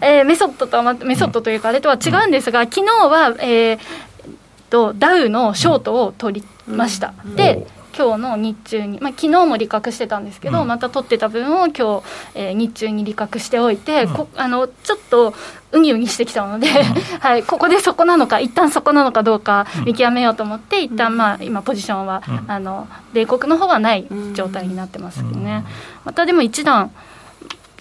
[0.00, 3.78] えー、メソッドとは、メソッドというか、あれとは違うんですが、昨日は、えー、
[4.70, 7.14] とダウのショートを取りました。
[7.36, 12.02] で今日の日中に、まあ昨日も利確してたんですけど、うん、また取ってた分を今日、
[12.36, 15.34] えー、日中に利確しておいて、うん、こあのちょっと
[15.72, 16.74] うにうにしてきたので、うん、
[17.18, 25.64] はい、ここでそこなのか、一旦そこなのかどうか見極めようと思って、一旦まあ今、ポジションは、あの米国の方はない状態になってますけどね、
[26.04, 26.92] またでも一段、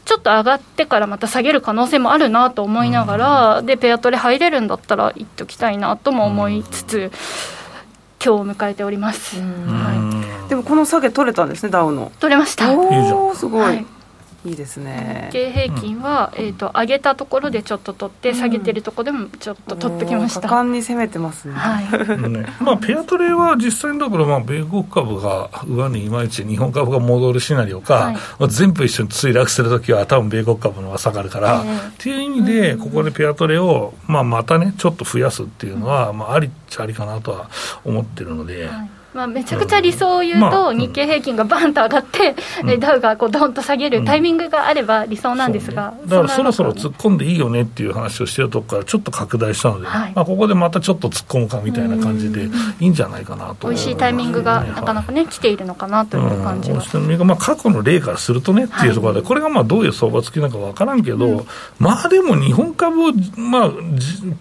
[0.08, 7.12] ちょっと上がってからまた下げる可能性もあるなと思いながら、でペアトレ入れるんだったら、いっときたいなとも思いつつ。
[8.24, 12.12] 今日を迎えております、はい、でもこの下げ取れたんですねダウの。
[12.20, 12.72] 取れました。
[12.72, 13.97] おおすごい、はい
[14.46, 15.30] いいですね。
[15.32, 20.48] 日経平均は、えーと、上げたところでちょっと取って、下げてるところでもちょっと取ってきました。
[20.48, 22.30] 果敢に攻めてますね,、はい。
[22.30, 37.50] ねまあ、ペアトレは実際のところ、まあ、米国株が上にいまいち日本株が戻るシナリオか、はい、まあ、全部一緒に墜落するときは多分米国株の方が下がるから、えー、っていう意味でここでペアトレを、まあ、またねちょっと増やすっていうのは、まあ、ありっちゃありかなとは
[37.84, 38.68] 思ってるので。
[38.68, 42.36] はいまあ、めちゃくちゃ理想を言うと、日経平均がバンと上がって、
[42.80, 61.46] ダウがこうドンと下げるタイミングがあれば理想なんですが、ね、だからそろそろ突っ込んでいいよねっていう話をしてるとこからちょっと拡大したので、はい、まあ、ここでまたちょっと突っ込むかみたいな感じでいいんじゃないかなと、美味しいタイミングがなかなかね、はい、来ているのかなという感じが、うん、まあ、過去の例からするとねっていうところで、これがまあどういう相場付きなのか分からんけど、うん、
[61.80, 63.72] まあでも日本株をまあ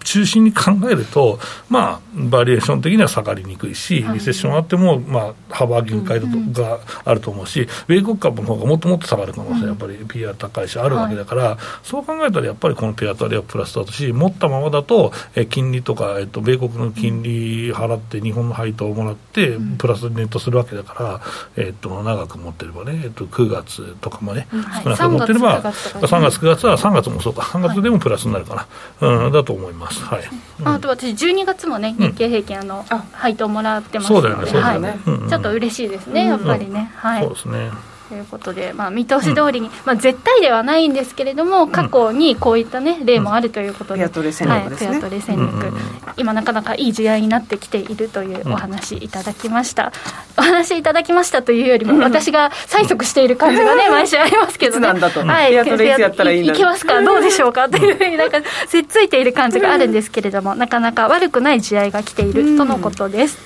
[0.03, 21.21] 中心に考えると、まあ、バリエーション的には下がりにくいし、リセッションあっても、まあ、幅限界だとがあると思うし、米国株の方がもっともっと下がる可能性、やっぱり PR 高いし、あるわけだから、そう考えたらやっぱりこのペアトレはプラスだとし、持ったままだと、え金利とか、えっと、米国の金利払って、日本の配当をもらって、プラスネットするわけだか
[21.55, 24.47] ら、えっと、長く持ってればね、えっと、9月とかもね、
[24.83, 28.67] 少なく持ってれば、3月、9月は3月もそうか、3月でもプラスになるか
[29.01, 30.03] な、うん、だと思います。
[30.03, 30.23] はい、
[30.63, 34.99] あと私、12月もね、日経平均、あの配当もらってますそうだよね、そうだよね。
[35.05, 36.91] ちょっと嬉しいですね、やっぱりね。
[36.95, 37.71] はい、そうですね。
[38.07, 45.73] ということで、まあ、見通し通りに、うん、まあ、絶対ではないんですけれども、過去にこういった、ね、例もあるということで、はい、ペアトレ戦略、うん、
[46.15, 49.91] 今、なかなかいい時代になってきているというお話いただきました。
[50.37, 63.37] お話いただきましたというよりも、私が催促している感じがね、 毎週ありますけどね、はい、ペアトレいつやったらいいいきますか、どうでしょうかというふうに、なんか、せっついている感じがあるんですけれども、なかなか悪くない時代が来ているとのことです。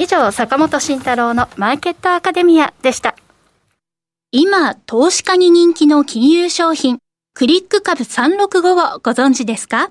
[0.00, 3.16] 以上、坂本慎太郎のマーケットアカデミアでした。
[4.30, 6.98] 今、投資家に人気の金融商品、
[7.34, 9.88] クリック株365をご存知ですか？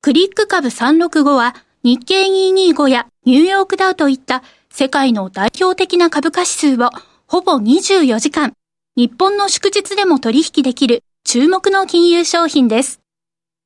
[0.00, 1.54] クリック株365は
[1.84, 6.90] 日経225やニューヨークダウといった世界の代表的な株価指数を
[7.28, 8.54] ほぼ24時間、
[8.96, 12.98] 日本の祝日でも取引できる注目の金融商品です。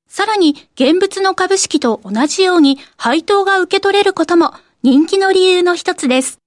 [0.06, 4.52] さらに現物の株式と同じように配当が受け取れることも
[4.88, 6.38] 人気の理由の一つです。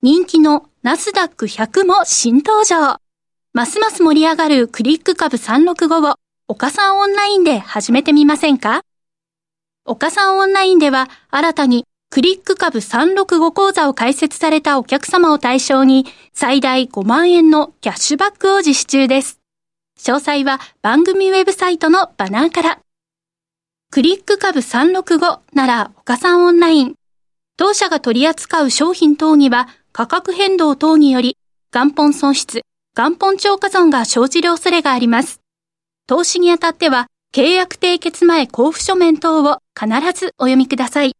[0.00, 2.98] 人気のナスダック100も新登場。
[3.54, 6.14] ますます盛り上がるクリック株365を
[6.46, 8.82] 岡さんオンラインで始めてみませんか？
[9.84, 19.40] 岡さんオンラインでは新たにクリック株365講座を開設されたお客様を対象に最大5万円のキャッシュバックを実施中です。
[19.98, 22.78] 詳細は番組ウェブサイトのバナーから。
[23.90, 26.94] クリック株365なら岡さんオンライン。
[27.58, 31.38] 当社が取り扱う商品等には価格変動等により
[31.72, 32.62] 元本損失、
[32.94, 35.40] 元本超過損が生じる恐れがあります。
[36.06, 41.14] 投資にあたっては契約締結前交付書面等を必ずお読みください。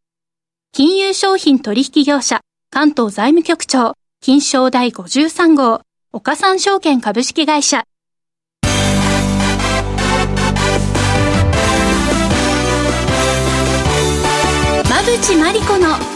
[0.73, 5.81] 金融商品取引業者関東財務局長金賞第53号
[6.13, 7.85] 岡三証券株式会社
[14.85, 16.16] 馬淵真理子の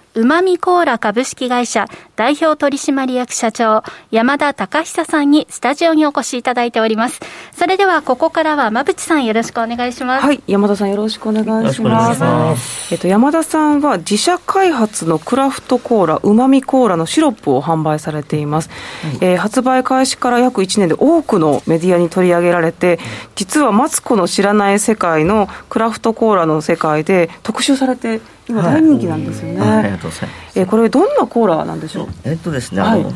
[0.13, 1.85] うまみコーラ株式会社
[2.17, 7.21] 代表取締役社長山田隆久さんにスタジオにお越しいただいております。
[7.53, 10.25] それではここからは馬淵さんよろしくお願いします。
[10.25, 12.19] はい、山田さんよろしくお願いします。
[12.19, 18.69] ますえっと山田さんは自社開発のクラフトコーラうまみコーラのシロップを販売されています。
[19.03, 22.99] はい、えー、発売開始から約1年で多くのメディアに取り上げられて、
[23.35, 28.19] 実はマツコの知らない世界のクラフトコーラの世界で特集されて
[28.51, 32.07] 今大人気なんですよね、はい、ありがとうございます、えー、これどんなコーラなんでしょう？
[32.25, 33.11] えっとですね、あの、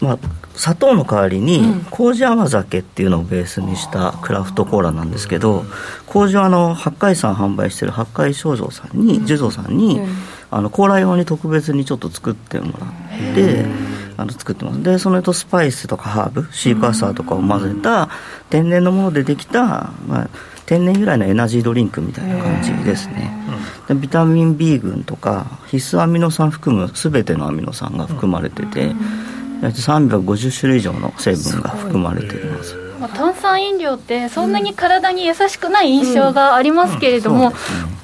[0.00, 0.18] まあ、
[0.54, 5.64] 砂糖の代わりに麹甘酒っていうのをベースにしたクラフトコーラなんですけど
[6.06, 10.00] 麹はあの八海山販売してる八海正蔵さんに寿蔵さんに、
[10.50, 13.66] あのコーラ用に特別にちょっと作ってもらって
[14.16, 14.82] あの作ってます。
[14.82, 18.08] でそのとスパイスとかハーブシーカーサーとかを混ぜた
[18.48, 20.28] 天然のものでできた、まあ、
[20.66, 23.32] 天然由来のエナジードリンクみたいな感じですね、
[23.88, 28.92] でビタミン B 群とか必須アミノ酸含む全てのアミノ酸が含まれてて、
[29.62, 32.85] 350種類以上の成分が含まれています。
[33.06, 37.52] まあ、炭酸飲料ってそんなに体に優しくない印象がありますけれども、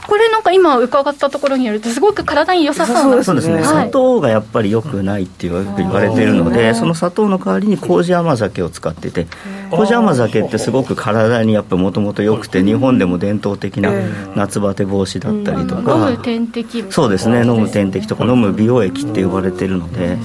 [0.06, 9.26] これなんか今伺ったところによるとすごく体に良さそうそうですね、はい、砂糖がやっぱり良くないってよく言われているのでその砂糖の代わりに麹甘酒を使ってて
[9.70, 13.92] 麹甘酒ってすごく体にやっぱもともと良くて日本でも伝統的な
[14.34, 20.18] 夏バテ防止だったりとか、飲む点滴そうですね飲む点滴とか飲む美容液って呼ばれてるので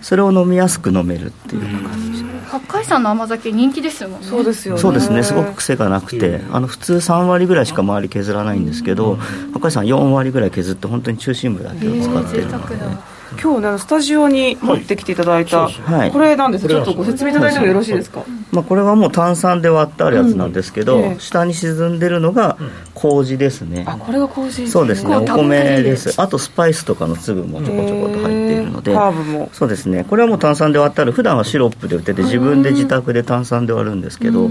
[0.00, 2.07] それを飲みやすく飲めるっていう感じ
[2.48, 4.18] 八海山の甘酒人気ですよね。
[4.22, 4.80] そうですよね。
[4.80, 5.22] そうですね。
[5.22, 9.16] すごく癖がなくてあの普通3割ぐらいしか周り削らないんですけど
[9.52, 13.17] 八海山4割ぐらい削って本当に中心部だけを使ってるので。
[13.40, 21.04] 今日ねスタジオに持ってきていただいた、はい、これなんですちょっとご説明いただいてもよろしいですか、まあ、これはもう炭酸で割ってあるやつなんですけど、うん。
[21.04, 22.56] えー、下に沈んでるのが
[22.94, 25.16] 麹ですね、あこれが麹そうですね。
[25.16, 26.20] お米です。
[26.20, 29.50] あとスパイスとかの粒もちょこちょこと入っているので、ハーブも。
[29.52, 30.04] そうですね。
[30.04, 34.48] これはもう炭酸で割ってある普段はシロップで売ってて自分で自宅で炭酸で割るんですけど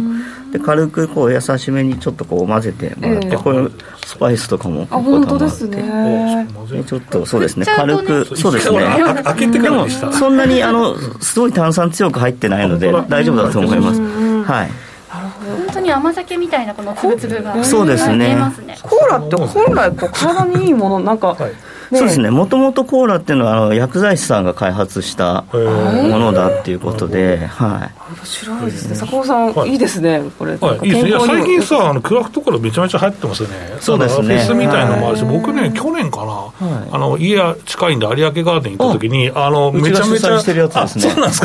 [0.52, 3.68] で軽くこう優しめにちょっとこう混ぜてもらって、えー、これ
[4.06, 6.48] スパイスとかもあ本当ですね。
[6.86, 7.66] ちょっとそうですね。
[7.66, 9.24] 軽くそうですね。
[9.24, 10.12] 開けてからでした。
[10.12, 14.02] そんなにあのすごい炭酸強く入ってないので大丈夫だと思います。
[14.02, 14.70] はい
[15.10, 18.38] 本当に甘酒みたいなこのつぶつぶがそうですね
[18.84, 21.18] コーラって本来こう体にいいものなん。
[21.18, 21.52] か、はい
[21.92, 22.30] そうですね。
[22.30, 28.96] もともとコーラっていうのはあの薬剤師さんが開発したものだっていうことで、はい、面白いですね。
[28.96, 30.22] 坂尾さん、はい、いいですね。
[30.38, 31.12] これ、はい、いいですね。
[31.26, 33.56] 最近さあのクラフトコーラめちゃめちゃ流行ってますよね。
[33.80, 34.28] そうですね。
[34.38, 36.52] フェスみたいなのもあるし、僕ね去年かな、は
[36.86, 41.02] い、あの家近いんで有明ガーデン行った時にあのめちゃめちゃしてるやつですね。
[41.10, 41.42] そうなんです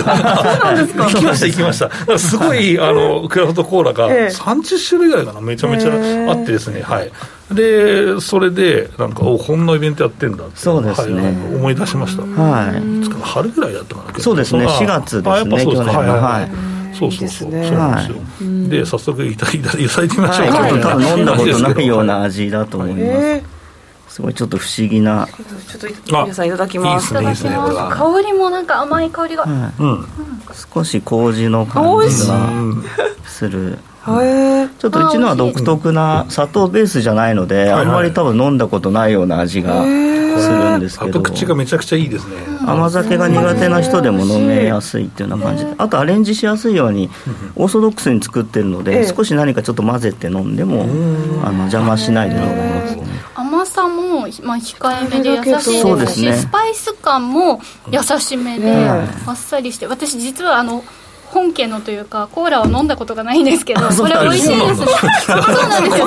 [0.95, 1.07] か。
[1.07, 2.19] 行きました行きました。
[2.19, 5.93] すごいあのクラフトコーラが30種類ぐらいかなめちゃめちゃ
[6.31, 6.83] あってですね。
[6.83, 7.13] はい
[7.55, 10.57] でそれでなんかおこんなイベントやってんだって。
[10.57, 12.23] そうですね、はい、思い出しました。
[12.23, 13.23] はい。
[13.23, 14.67] 春ぐらいだったかなそうですね。
[14.67, 15.99] 4月ですねそうですか。
[15.99, 16.09] はい。
[16.09, 16.73] はい、はい。
[16.95, 18.69] そうそうそう、そうなんですよ。
[18.69, 20.49] で、早速いただいただいてみましょう。
[20.49, 20.69] か。
[20.69, 24.17] ちょっと多分飲んだことないような味だと思います。
[24.17, 25.27] すごいちょっと不思議な。
[25.67, 27.15] ちょっと皆さんいただきます。
[27.15, 29.45] いいですね、香りもなんか甘い香りが。
[29.45, 30.07] うん。
[30.75, 32.51] 少し麹の感じが
[33.25, 33.79] する。
[34.83, 41.23] ちょっとうちのは独特な砂糖ベースじゃないので、あんまり多分飲んだことないような味がするんですけど。
[41.23, 42.35] 口がめちゃくちゃいいですね。
[42.67, 47.11] 甘酒が苦手な人でも飲めやすいっていうような感じであとアレンジしやすいように
[47.55, 50.83] オーソドックスに作ってるので少し何かちょっと混ぜて飲んでも
[51.45, 52.97] あの邪魔しないで飲めます。
[52.97, 53.03] ね
[53.35, 60.83] 甘さも、まあ、控えめで優しいですし、ね、スパイス感も優しめであっさりして私実はあの
[61.33, 64.87] 本家のというかコーラを飲んだことがないんですけどこれ美味しいですね。
[65.27, 65.99] そうなんです。
[65.99, 66.07] よ。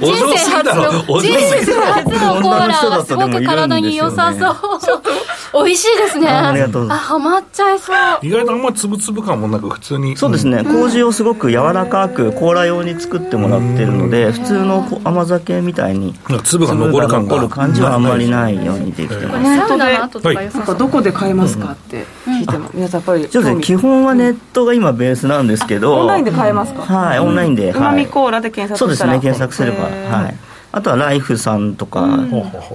[0.00, 5.64] 人生初の人生初のコーラすごく体に良さそう。
[5.64, 6.28] 美味しいですね。
[6.28, 7.96] ありがとうあハマっちゃいそう。
[8.22, 10.16] 意外とあんまつぶつぶ感もなく普通に。
[10.16, 10.64] そうですね。
[10.64, 17.36] 麹をすごく柔らかくコーラ用に作ってもらってるので普通の甘酒みたいに粒が残る感が。
[17.36, 19.56] 残る感じはあんまりないようにできてます。
[19.68, 20.76] サウナの後とか良さそう。
[20.78, 26.82] どこで買えますかって聞いても皆さんやっぱりそうですね基本はネットが今ベースなんですけどオンラインで買えますか？
[26.82, 29.12] はいオンラインでうまみコーラで検索したら。
[29.12, 30.36] そうですね検索すればはい。
[30.70, 32.06] あとはライフさんとか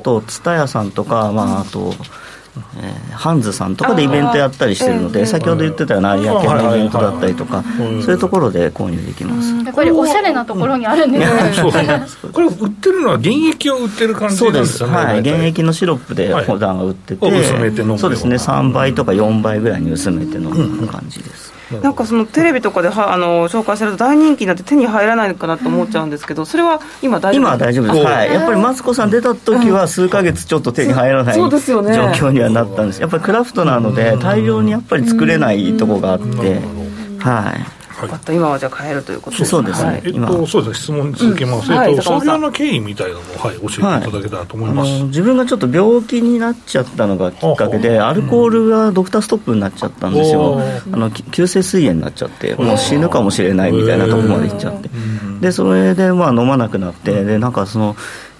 [0.04, 1.93] と蔦屋さんとかまああと
[2.56, 9.56] えー、ハンズさんとかでイベントやったりしてるので、先ほど言ってたような有明のイベントだったりとか、そういうところで購入できます。
[9.65, 11.52] やっぱりおしゃれなところにあるんですね。
[12.06, 14.86] そうこれ売ってるのは原液を売ってる感じそうです。
[14.86, 15.24] はい。
[15.24, 17.43] 原液のシロップで普段は売ってて、
[17.98, 21.52] そうですね、3倍とか4倍ぐらいに薄めて飲む感じです。
[21.82, 33.02] なんかそのテレビとかではあの紹介されると大人気になって手に入らないのかなと思っちゃうんですけどそれは今大丈夫今は大丈夫です、はい、やっぱりマツコさん出た時は数か月ちょっと手に入らない、状況にはなったんです。
[33.02, 36.60] やっぱりクラフトなので大量にやっぱり作れないとこがあって。
[37.19, 50.60] はい分かった、今はじゃあ変えるということですそうですね、えっと、そうですね、質問に続けます、うん、えっと、創業の経緯みたいなのを、はい、教えていただけたらと思います、はい、自分がちょっと病気になっちゃったのがきっかけで、アルコールがドクターストップになっちゃったんですよ、
[50.91, 54.89] あの急性膵炎になっちゃって、もう死ぬかもしれないみたいなところまでいっちゃって、
[55.41, 57.95] でそれでまあ飲まなくなって、でなんかその、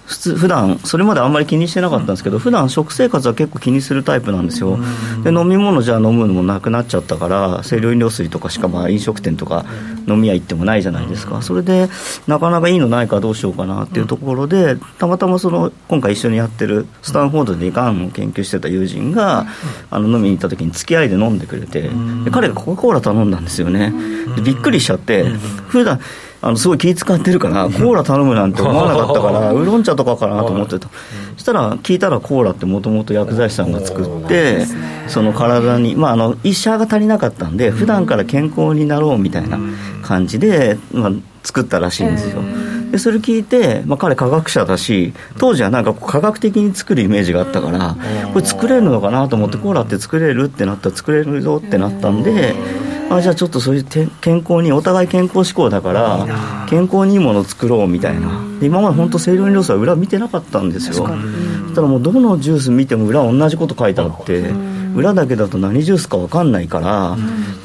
[0.06, 4.78] 普通普段それまであんまり気にしてなかったんですけど普段食生活は結構気にするタイプなんですよ。
[5.22, 9.64] で飲み物じゃあ飲むのもなくなっちゃったから清涼飲料水とかしかまあ飲食店とか
[10.06, 11.40] 飲み屋行ってもないじゃないですか。
[11.40, 11.88] それで
[12.26, 19.46] なかなかいいのないかどうしようかなっていうところでたまたまその今回一緒にやってるスタンフォードでがんを研究してた友人が
[19.90, 21.82] あの飲みに行った時に付き合いで飲んでくれて
[22.24, 23.92] で彼がコカ・コーラ頼んだんですよね。
[24.36, 25.24] でびっくりしちゃって
[25.68, 25.98] 普段
[26.44, 30.88] あのすごい気使ってるからコーラ頼むなんて思わなかったから ウーロン茶とかかなと思ってた。
[31.36, 34.66] そしたら聞いたらコーラってもともと薬剤師さんが作って
[35.08, 39.58] その体にまああの医者が足りなかったんで普段から健康になろうみたいな
[40.02, 42.42] 感じで、まあ、作ったらしいんですよ。
[42.92, 47.96] でそれ聞いて、まあ、彼科学者だし当時はなんか科学的に作るイメージがあったから
[48.32, 52.54] これ作れるのかなと思ってコーラって作れるってなったら作れるぞってなったんで
[53.16, 58.42] あじゃあちょっとそういう健康にお互い健康志向だから健康にいいものを作ろうみたいな。
[58.62, 60.94] 今まで本当清涼飲料水は裏見てなかったんですよ。
[60.94, 64.52] そしたらもうどのジュース見ても裏同じこと書いてあって
[64.94, 67.16] 裏だけだと何ジュースか分かんないから、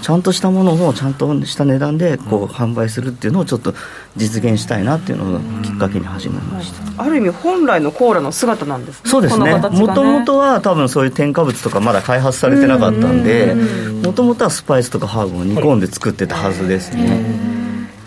[0.02, 3.74] ちゃんとしたものをちゃんとした値段でこう販売するっていうのをちょっと
[4.16, 9.10] 実現したいなっていうのをきっかけに始めました、ある意味本来のコーラの姿なんですね。
[9.10, 9.54] そうですね。
[9.56, 13.56] もともとは多分そういう添加物とかまだ開発されてなかったんで
[14.04, 17.59] もともとはスパイスとかハーブを煮込んで作ってたはずですね、で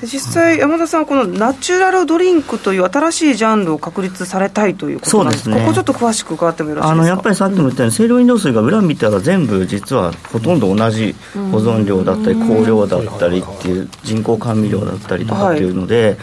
[0.02, 7.00] 実際、山田さん、このナチュラルドリンクという新しいジャンルを確立されたいということなんですね、ここちょっと詳しく伺ってもよろしいですか？
[7.00, 16.04] あのやっぱりさっきも言ったように、清涼飲料水が裏見たら、全部実はほとんど同じ保存量だったり、香料だったりっていう、人工甘味料だったりとかっていうので。
[16.04, 16.16] はい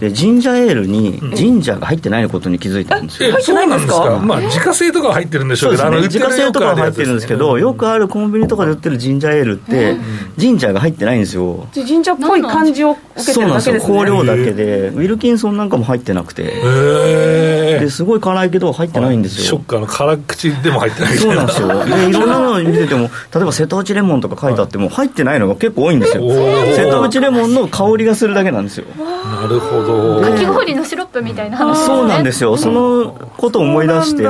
[0.00, 3.32] でジンジャーエールにジンジャーが入ってないことに気づいたんですよ。
[3.32, 4.20] 入ってないんですか？
[4.22, 9.96] まあ自家製とか入ってるんでしょうけど、ね、自家製とかは入ってるんですけど、よくあるコンビニとかで売ってるジンジャーエールって、
[10.36, 11.66] ジンジャーが入ってないんですよ。
[11.72, 13.98] ジンジャーっぽい感じを受けてるだけですね。
[13.98, 19.44] 香料だけで、ウィルキンソンなんかも入ってなくて、ですごい辛いけど入ってないんですよ。
[19.44, 21.68] ショッカーの辛口でも入ってないそうなんですよ。
[21.86, 26.22] で、いろんなの見てても、例えば瀬戸内レモンとか書いてあっても、入ってないのが結構多いんですよ。
[26.28, 28.86] 瀬戸内レモンの香りがするだけなんですよ。
[29.26, 30.20] なるほど。
[30.20, 34.28] かき氷りのシロップみたいな話、ね、そうなんですよ、そのことを思い出して、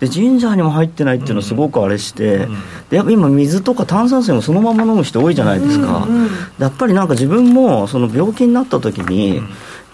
[0.00, 2.48] でジンジャーにも入ってないっていうのすごくあれして、
[2.90, 6.06] でやっぱ今、水とか炭酸水もそのまま飲む人多いじゃないですか、
[6.58, 9.42] やっぱりなんか自分もその病気になった時に、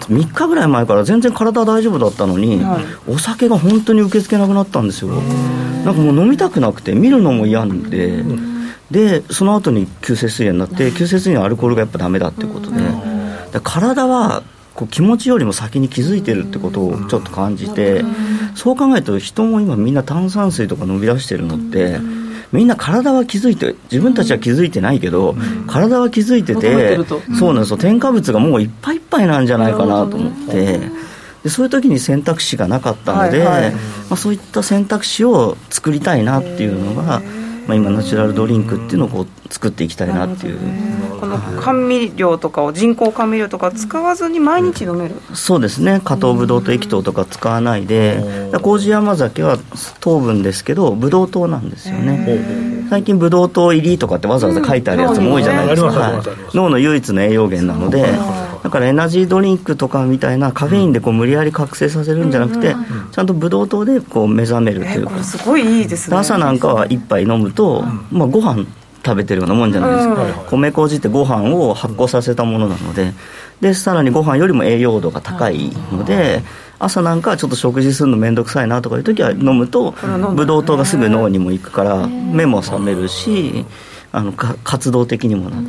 [0.00, 5.10] 3日ぐらい前から全然体大丈夫だったのに、はい、お酒が本当に受け付けなくなったんですよ、
[5.84, 8.24] なんかもう飲みたくなくて、見るのも嫌で。
[8.90, 12.76] でその後に急性膵炎になって急性膵炎はアルコールがやっぱダメだっていうことで
[13.60, 14.42] 体は
[14.74, 18.04] こう気持ちよりも先に気づいてるってことをちょっと感じて、
[18.54, 21.98] そう考えると人も今みんな炭酸水とか飲み出してるのって、
[22.52, 25.34] みんな体は気づいて自分たちは気づいてないけど、
[25.66, 26.98] 体は気づいてて
[27.38, 27.76] そうなんですよ。
[27.76, 30.80] 添加物がもういっぱいいっぱいなんじゃないかなと思って。
[31.42, 37.20] でそういう時に選択肢がなかったので、まあ、そういった選択肢を作りたいなっていうのが。
[37.66, 40.58] まあ、今ナチュラルドリンクっていうのをこう作っていきたいなっていう。
[41.20, 46.00] この甘味料とかを人工甘味料とか使わずに毎日飲める、うん、そうですね。
[46.04, 48.22] 加糖ブドウ糖液糖とか使わないで。
[48.60, 49.58] 麹山酒は
[50.00, 58.02] 糖分ですけどブドウ糖なんですよね最近ブドウ糖入りとかってわざわざ書いてあるやつも多いじゃないですか、はい、脳の唯一の栄養源なので
[58.62, 62.76] だからエナジードリンクとかみたいなカフェインでこう無理やり覚醒させるんじゃなくて、
[63.10, 66.16] ちゃんとブドウ糖でこう目覚めるというか、すごいいいですね。
[66.18, 68.66] 朝なんかは1杯飲むと、まあ、ご飯
[69.04, 73.14] 食べてるようなもんじゃないですか、米麹ってご飯を発酵させたものなので。
[73.62, 76.42] でさらにご飯よりも栄養度が高いので、
[76.82, 79.94] 朝なんかちょっと食事するの面倒くさいなとかいう時は飲むと
[80.34, 83.64] ブドウ糖がすぐ脳にも行くから目も覚めるし
[84.10, 85.66] あの活動的にもなる。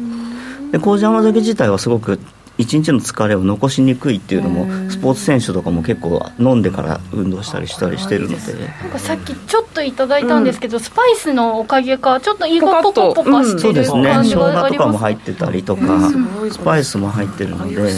[0.71, 2.19] で麹甘酒自体はすごく
[2.57, 8.53] 一日の疲れを残しにくいっていうのもスポーツ選手とかも結構飲んでから運動したりしたりしてるので。
[8.53, 16.11] なんかさっきちょっといただいたんですけど、うん、スパイスのおかげかちょっと胃がポカポカしてる感じがあります、ね、生姜とかも入ってたりとか、
[16.51, 17.93] スパイスも入ってるので。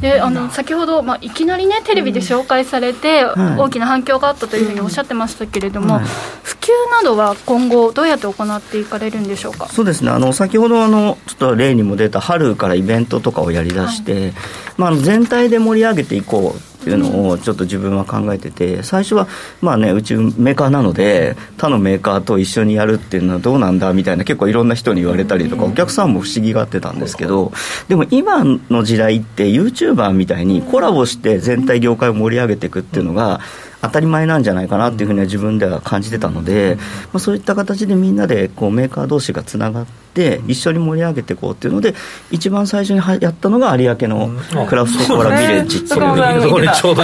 [0.00, 6.04] であの先ほど、まあ、いきなりねテレビで紹介されて、大きな反響があったというふうにおっしゃってましたけれども、はい、
[6.42, 9.66] 普及などは今後どうやって行っていかれるんでしょうか？
[9.68, 10.10] そうですね。
[10.10, 14.32] あの先ほどあのちょっと例にも出た春からイベントとかをやりだして、はい、
[14.76, 19.26] まあ、全体で盛り上げていこうっていうのをちょっと自分は考えてて最初は
[19.60, 27.52] まあねうちメーカーなので他のメーカーと一緒にやるっていうのはどうなんだみたいな結構いろんな人に言われたりとかお客さんも不思議がってたんですけど
[27.88, 33.40] でも今の時代って YouTuber みたいにコラボして全体業界を盛り上げていくっていうのが
[33.80, 36.76] 当たり前なんじゃないかなっていうふうには自分では感じてたので、
[37.12, 41.94] まあ、そういった形でみんなでこうメーカー同士がつながって一緒に盛り上げていこうっていうので
[42.30, 45.90] 一番最初にやったのが有明のクラフトコーラビレッジっていう、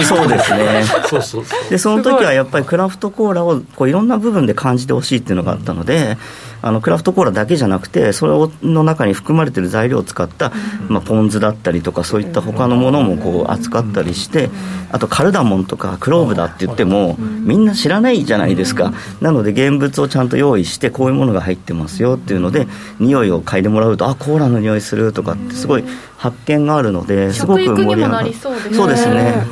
[0.05, 0.83] そうですね。
[1.69, 6.17] でその時はやっぱりクラフトコーラをこういろんな部分で感じてほしいっていうのがあったので
[6.65, 10.51] あのクラフトコーラだけじゃなくてそれの中に含まれてる材料を使った、
[10.89, 14.49] まあ、ポン酢だったりとかそういった他のものもこう扱ったりして
[14.91, 18.93] あとカルダモンとかクローブだって言ってもみんな知らないじゃないですか。
[19.21, 22.67] なので現物をちゃんと用意してこういうものが入ってますよっていうので
[22.99, 25.83] 匂いを嗅いでもらうとあコーラの匂いするとかってすごい
[26.17, 28.33] 発見があるのですごく盛り上がる。
[28.33, 28.51] そ
[28.85, 29.43] うですね。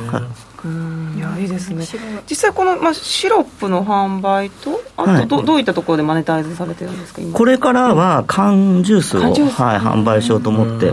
[1.40, 1.84] いいですね。
[2.30, 7.20] 実際この、まあ、シロップの販売とあとどはい、どういったところでマネタイズされてるんですか？
[7.32, 10.92] これからは缶ジュースを、はい、販売しようと思って。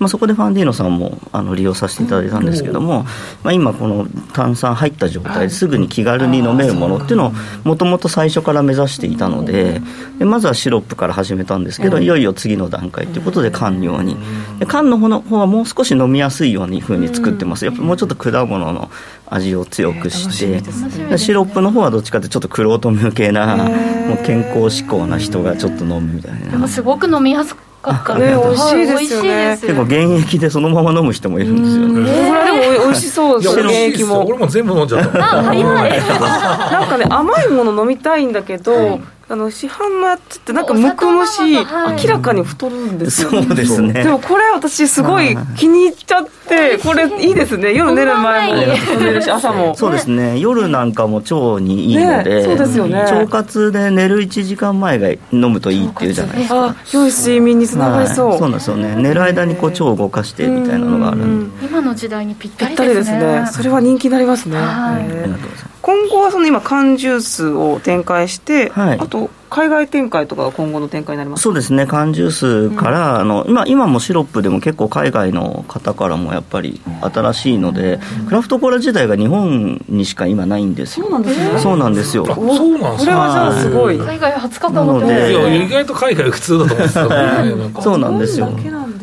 [0.00, 3.04] まあ、そこでファンディーノさんもあの利用させていただいたんですけども、
[3.42, 7.32] まあ、今この炭酸入った状態ですぐに気軽に飲めるものっていうのを
[7.64, 9.82] もともと最初から目指していたので
[10.18, 14.16] でまずはシロップから始めたんですけどいよいよ次の段階ということで缶用に。
[14.58, 17.66] で缶の方の方はもう少し飲みやすいようにふうに作ってます。
[17.66, 18.90] やっぱもうちょっと果物の
[19.26, 26.50] 味を強くして、シロップの方はどっちかってちょっとくろうと向けなもう健康志向な人がちょっと飲むみたいな。
[26.52, 35.42] でもすごく飲みやすかったね美味しいですよね結構現役でそのまま飲む人もいるんですよねこれでも美味しそうです現役も俺も全部飲んじゃったな
[36.84, 39.00] んかね甘いもの飲みたいんだけど、
[39.32, 41.64] あの市販のやつってなんかむくむし、明
[42.08, 43.92] らかに太るんですよ、ね、そうですね。
[43.92, 47.72] でもこれ私すごい気に入っちゃってこれいいですね。
[47.72, 49.76] 夜寝る前もるし 朝も。
[49.76, 50.36] そうですね。
[50.40, 53.02] 夜なんかも腸にいいので、ね、そうですよね。
[53.02, 56.74] 腸活で寝る1時間前が飲むといいっていうじゃないですか。
[56.92, 58.96] 良い睡眠につながりそう、はい、そうなんですよね。
[58.96, 61.20] 寝る間にこう腸を動かしてみたいなのがある
[61.62, 63.46] 今の時代にぴったりですね。
[63.52, 65.70] それは人気になりますね、はい、ありがとうございます。
[65.82, 69.19] 今後はその今缶ジュースを展開して、はい、あと
[69.50, 71.86] 海外展開とかが今後の展開になりますそうですね。
[71.86, 81.06] 缶ジュースから、うん、あの今今もシロップでも結構海外の方からもやっぱり新しいので、うん、クラフトコーラ自体が日本にしか今ないんですよ。
[81.06, 81.58] そうなんですね。
[81.58, 82.26] そうなんですよ。
[82.26, 85.32] そうなんですこれはじゃあすごい、海外初かと思って
[85.64, 87.80] 意外と海外普通だと思うんですよ。
[87.80, 88.52] そうなんですよ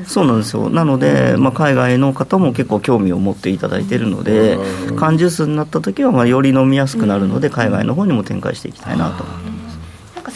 [0.05, 0.69] そうなんですよ。
[0.69, 4.57] なので、まあ、海外の方も結構興味を持っていただいているので
[4.95, 9.23] 缶ジュースになった時はまあより飲みやすくなるので海外の方にも展開していきたいなと。
[9.23, 9.56] 思ってます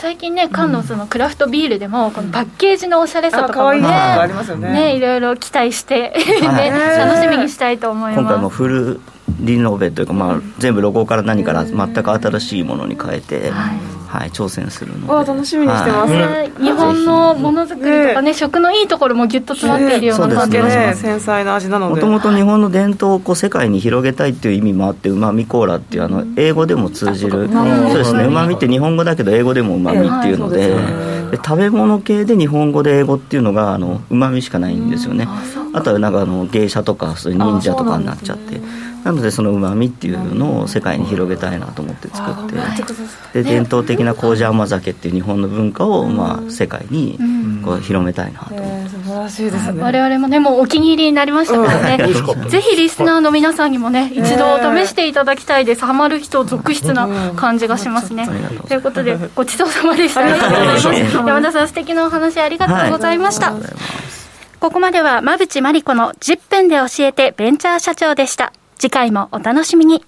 [0.01, 3.81] 最近ね缶のそのクラフトビールでもこのパッケージのおしゃれさとかもね
[4.55, 4.95] ね。
[4.95, 8.19] いろいろ期待してね、 楽しみにしたいと思います。
[8.19, 8.99] 今回もフル
[9.39, 13.51] リノベというか、まあ、全部ロゴから何から全く新しいものに変えて、
[14.11, 15.31] はい、挑戦するので。
[15.31, 21.95] 楽しみにしてます、はい、日本のものづくりとかね、食のいいところもぎゅっと詰まっているような感じがします、繊細な味なので。
[21.95, 28.25] もともと日本の伝統をこう世界に広げたいっていう意味もあってうまみコーラっていうあの英語でも通じる、そうですね。
[28.25, 30.75] うまみって日本語だけど英語でもうまみっていうので,、
[31.31, 35.27] で食べ物系で日本語で英語っていうのがうまみしかないんですよね。
[35.73, 38.59] あとはなんかあの芸者とかそういう忍者とかになっちゃって。
[39.03, 42.49] なのでそのうまみっていうのを世界に広げたいなと思って作っ
[43.33, 47.19] てで伝統的な麹甘酒っていう日本の文化をまあ世界に
[47.63, 48.55] こう広めたいなと。
[48.55, 49.81] 思って、素晴らしいですね。
[49.81, 52.13] 我々もねもうお気に入りになりましたからね、
[52.49, 55.85] ぜひリスナーの皆さんにもね一度試していただきたいです。
[55.85, 58.27] ハマる人続出な感じがしますね。
[58.67, 60.21] ということでごちそうさまでした。
[60.21, 63.53] 山田さん素敵なお話ありがとうございました、
[64.59, 70.03] ここまでは馬淵真理子の10分で教えてベンチャー社長でした次回もお楽しみに。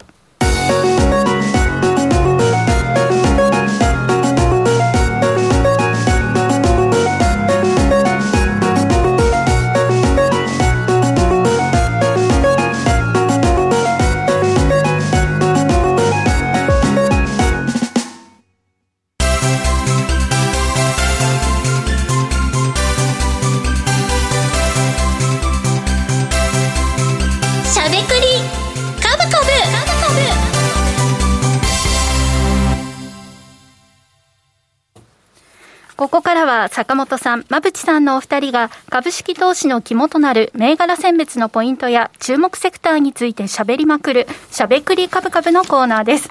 [36.04, 46.30] ここからは坂本さん、馬淵さんのお二人が株式投資の肝となる銘柄選別のポイントや注目セクターについて喋りまくる、しゃべくり株株のコーナーです。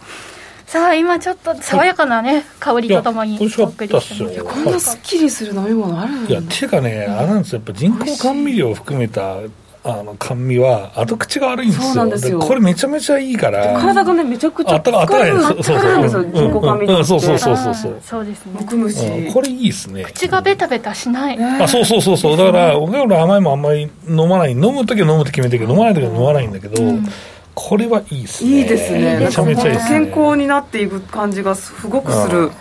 [0.66, 3.48] さあ今ちょっと爽やかなね、香りとともにこん
[4.66, 7.62] なすっきりする飲み物あるいやていうかね、あれなんですよ。
[7.64, 9.38] やっぱ人工甘味料を含めた
[9.84, 12.08] あの甘味は後口が悪いんですよ。
[12.08, 12.38] ですよ。
[12.38, 16.30] これめちゃめちゃいいから体がねめちゃくちゃあったかいそうそうそう。
[16.32, 18.00] 人工甘味料そうそうそうそうそう。
[18.00, 18.64] そうですね。
[18.70, 20.04] むむし、これいいですね。
[20.04, 22.36] 口がベタベタしない、あそうそうそうそう。
[22.36, 24.52] だから俺ら甘いもんあんまり飲まない。
[24.52, 26.80] 飲む時は飲むって決めてるけど飲まない時は飲まないんだけど、
[27.54, 28.50] これはいいですね。
[28.50, 29.18] いいですね。
[29.18, 32.52] めちゃめちゃいい健康になっていく感じがすごくする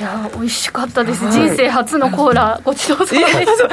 [0.00, 2.58] いや美味しかったです、はい、人生初のコーラ。
[2.64, 3.68] ごちそうさまでした。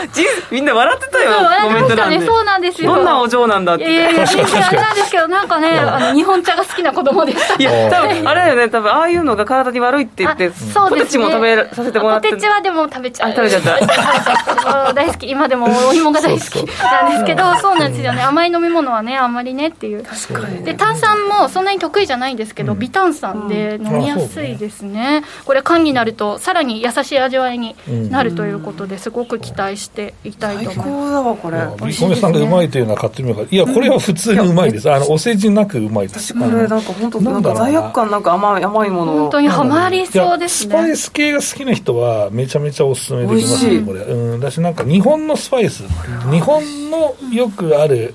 [0.51, 2.95] みんな笑ってたよ笑ってましたねそうなんですよ。
[2.95, 3.89] どんなお嬢なんだって。
[3.89, 7.55] いやいや全然 あれなんですけどなんかねあの日本茶が好きな子供でした。
[7.55, 13.29] いや多分あれだよね多分ああいうのが体に悪いって言ってそうです、ね、ポテチも食べさせてもらってポテチはでも食べちゃう。
[13.29, 14.93] 食べちゃった。
[14.93, 15.29] 大好き。
[15.29, 18.21] 今でもお芋が大好きなんですけどそうなんですよね。
[18.23, 20.03] 甘い飲み物はねあんまりねっていう。
[20.03, 27.75] 確かに、で炭酸もそんなに得意じゃないんですけど、微炭酸で飲みやすいですね、これ缶になるとさらに優しい味わいに
[28.09, 30.89] なるということですごく期待していきたいと思います。
[30.89, 31.57] 最高だわこれ。
[31.87, 34.91] みこめさんがうまいというのは買ってみようかいやこれは普通にうまいです。
[34.91, 36.33] あのお世辞なくうまいです。
[36.33, 40.71] これなんか本当なんか罪悪感なんか甘い甘いもの本当にはまりそうですね。
[40.71, 44.01] スパイス系が好きな人はめちゃめちゃおすすめできますねこれ。
[44.01, 44.39] うん。
[44.39, 45.83] だしなんか日本のスパイス。
[46.31, 48.13] 日本のよくある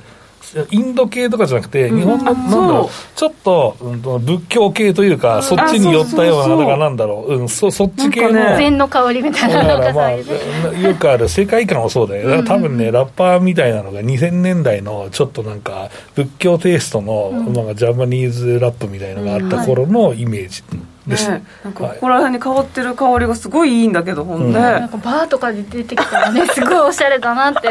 [0.70, 6.92] インド系とかじゃなくて、日本の、なんだろう、ちょっと、うん、仏教系というか、そっちに寄ったような、なんかなん。
[6.96, 8.56] だろう、うん、そそっち系の。
[8.56, 9.64] 禅の香りみたいな。
[9.64, 12.28] だからまあ、よくある世界観もそうだよ。
[12.28, 20.62] だから多分ね、ラッパーみたいなのが2000年代の、ちょっとなんか、仏教テイストの、まあ、ジャパニーズラップみたいなのがあった頃のイメージ。
[21.06, 27.70] です、ね、なんかここら辺に香ってる香りがすごいいいんだけど、ほんで、なんかバーとかで出てきたらねすごいおしゃれだなって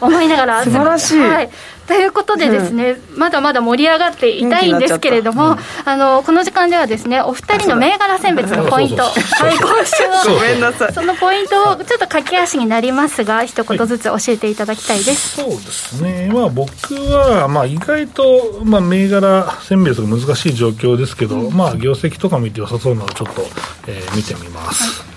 [0.00, 0.64] 思いながら。
[0.64, 1.50] 素晴らしい、はい、
[1.86, 10.92] ということでですね、うん、まだまだ盛り上がっていたいんですけれども、うん、あのこの時間ではですねお二人の銘柄選別のポイントはい今週ごめんなさい。
[10.92, 16.30] そのポイントをちょっと駆け足になりますが一言ずつ教えていただきたいです、はい、そうですね。
[16.32, 23.42] まあ僕はまあ意外とまあ銘柄選別が難しい状況ですけど、うん、まあ業績とか見て良さそうなのをちょっと、
[23.88, 25.13] えー、見てみます、はい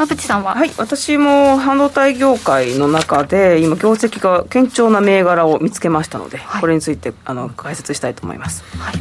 [0.00, 8.64] 馬淵さんは、はい、私も半導体業界の中で今業績が堅調な銘柄を見つけましたので、はい、これについてあの解説したいと思います。
[8.78, 8.94] はい。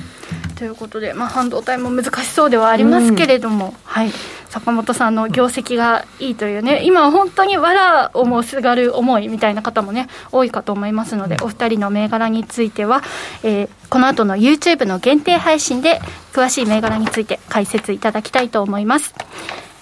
[0.57, 4.11] ということで、まあ、半導体も難しそうではありますけれども、うん、はい、
[4.49, 13.03] 坂本さんの業績がいいというね、今、本当にわらをもすがる思いみたいな方もね、多いかと思いますので、お二人の銘柄については、
[13.43, 16.01] えー、この後の YouTube の限定配信で、
[16.33, 19.15] 詳しい銘柄について解説いただきたいと思います。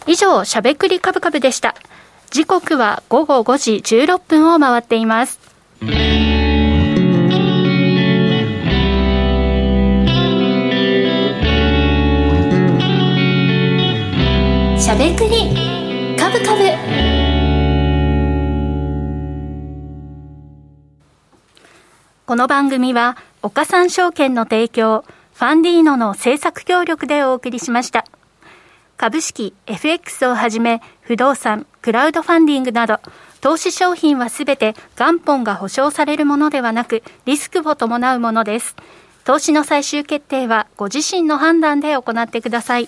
[0.07, 1.75] 以上、しゃべくりカブカブでした。
[2.31, 5.37] 時刻は午後5時16分を回っています。
[5.81, 16.63] しゃべくりカブカブ。
[22.25, 25.03] この番組は、岡三証券の提供、
[25.33, 28.05] ファンディーノの制作協力でお送りしました。
[28.97, 32.99] 株式、FX をはじめ、不動産、クラウドファンディングなど、
[33.41, 38.75] 投資商品はすべて元本が保証されるものではなく、リスクを伴うものです。
[39.23, 42.87] 投資の最終決定はご自身の判断で行ってください。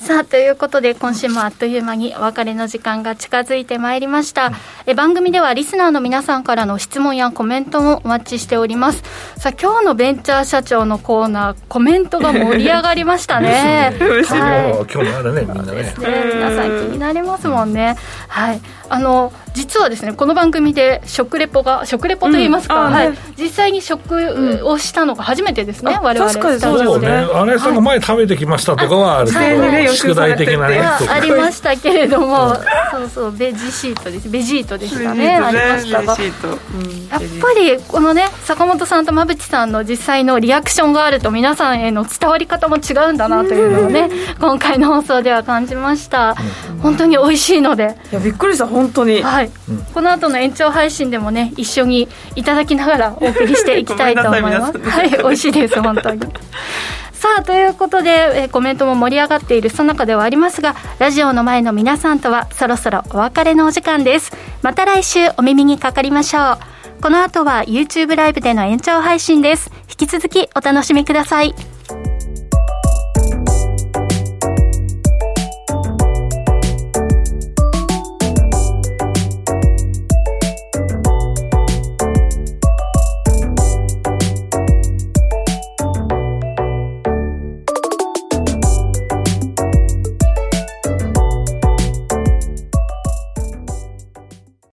[0.00, 4.52] さあということで今週もあっという間にお別れの時間が近づいてまいりました、
[4.84, 9.02] え番組ではリスナーの皆さんからの質問やコメントもお待ちしております。
[9.38, 13.96] さあ今日のベンチャー社長のコーナーコメントが盛り上がりましたね。
[14.28, 15.82] はい、今日もあるねみんなね。
[15.82, 15.94] ね。
[16.34, 17.96] 皆さん気になりますもんね。
[18.28, 18.60] はい。
[18.90, 27.26] あの実はですねこの番組で食レポが食レポといいますか、うんはい、実際に食をしたのが初めてですね、うん、我々確かにそうですね。
[27.32, 32.54] 新井さんが前食べてきましたとかはあるけど、はい、宿題的なねありましたけれども、
[32.92, 34.28] そうそうベジシートです。
[34.28, 46.34] ベジートでしたねありましたが、やっぱりこのね坂本さんと馬淵さんの実際のリアクションがあると皆さんへの伝わり方も違うんだなというのをね、今回の放送では感じました、
[46.82, 47.96] 本当に美味しいので。
[48.12, 49.22] いやびっくりした本当に。
[49.22, 49.45] はい、
[49.94, 54.78] この後の延長配信でもね一緒にいただきながらお送りしていきたいと思います。
[54.78, 56.20] はい美味しいです本当に。
[57.12, 64.32] さあということで、えコメントも盛り上がっているその中ではありますがラジオの前の皆さんとはそろそろお別れのお時間です。
[64.62, 66.58] また来週お耳にかかりましょう。
[67.00, 69.70] この後は YouTube ライブでの延長配信です。
[69.98, 71.75] 引き続きお楽しみください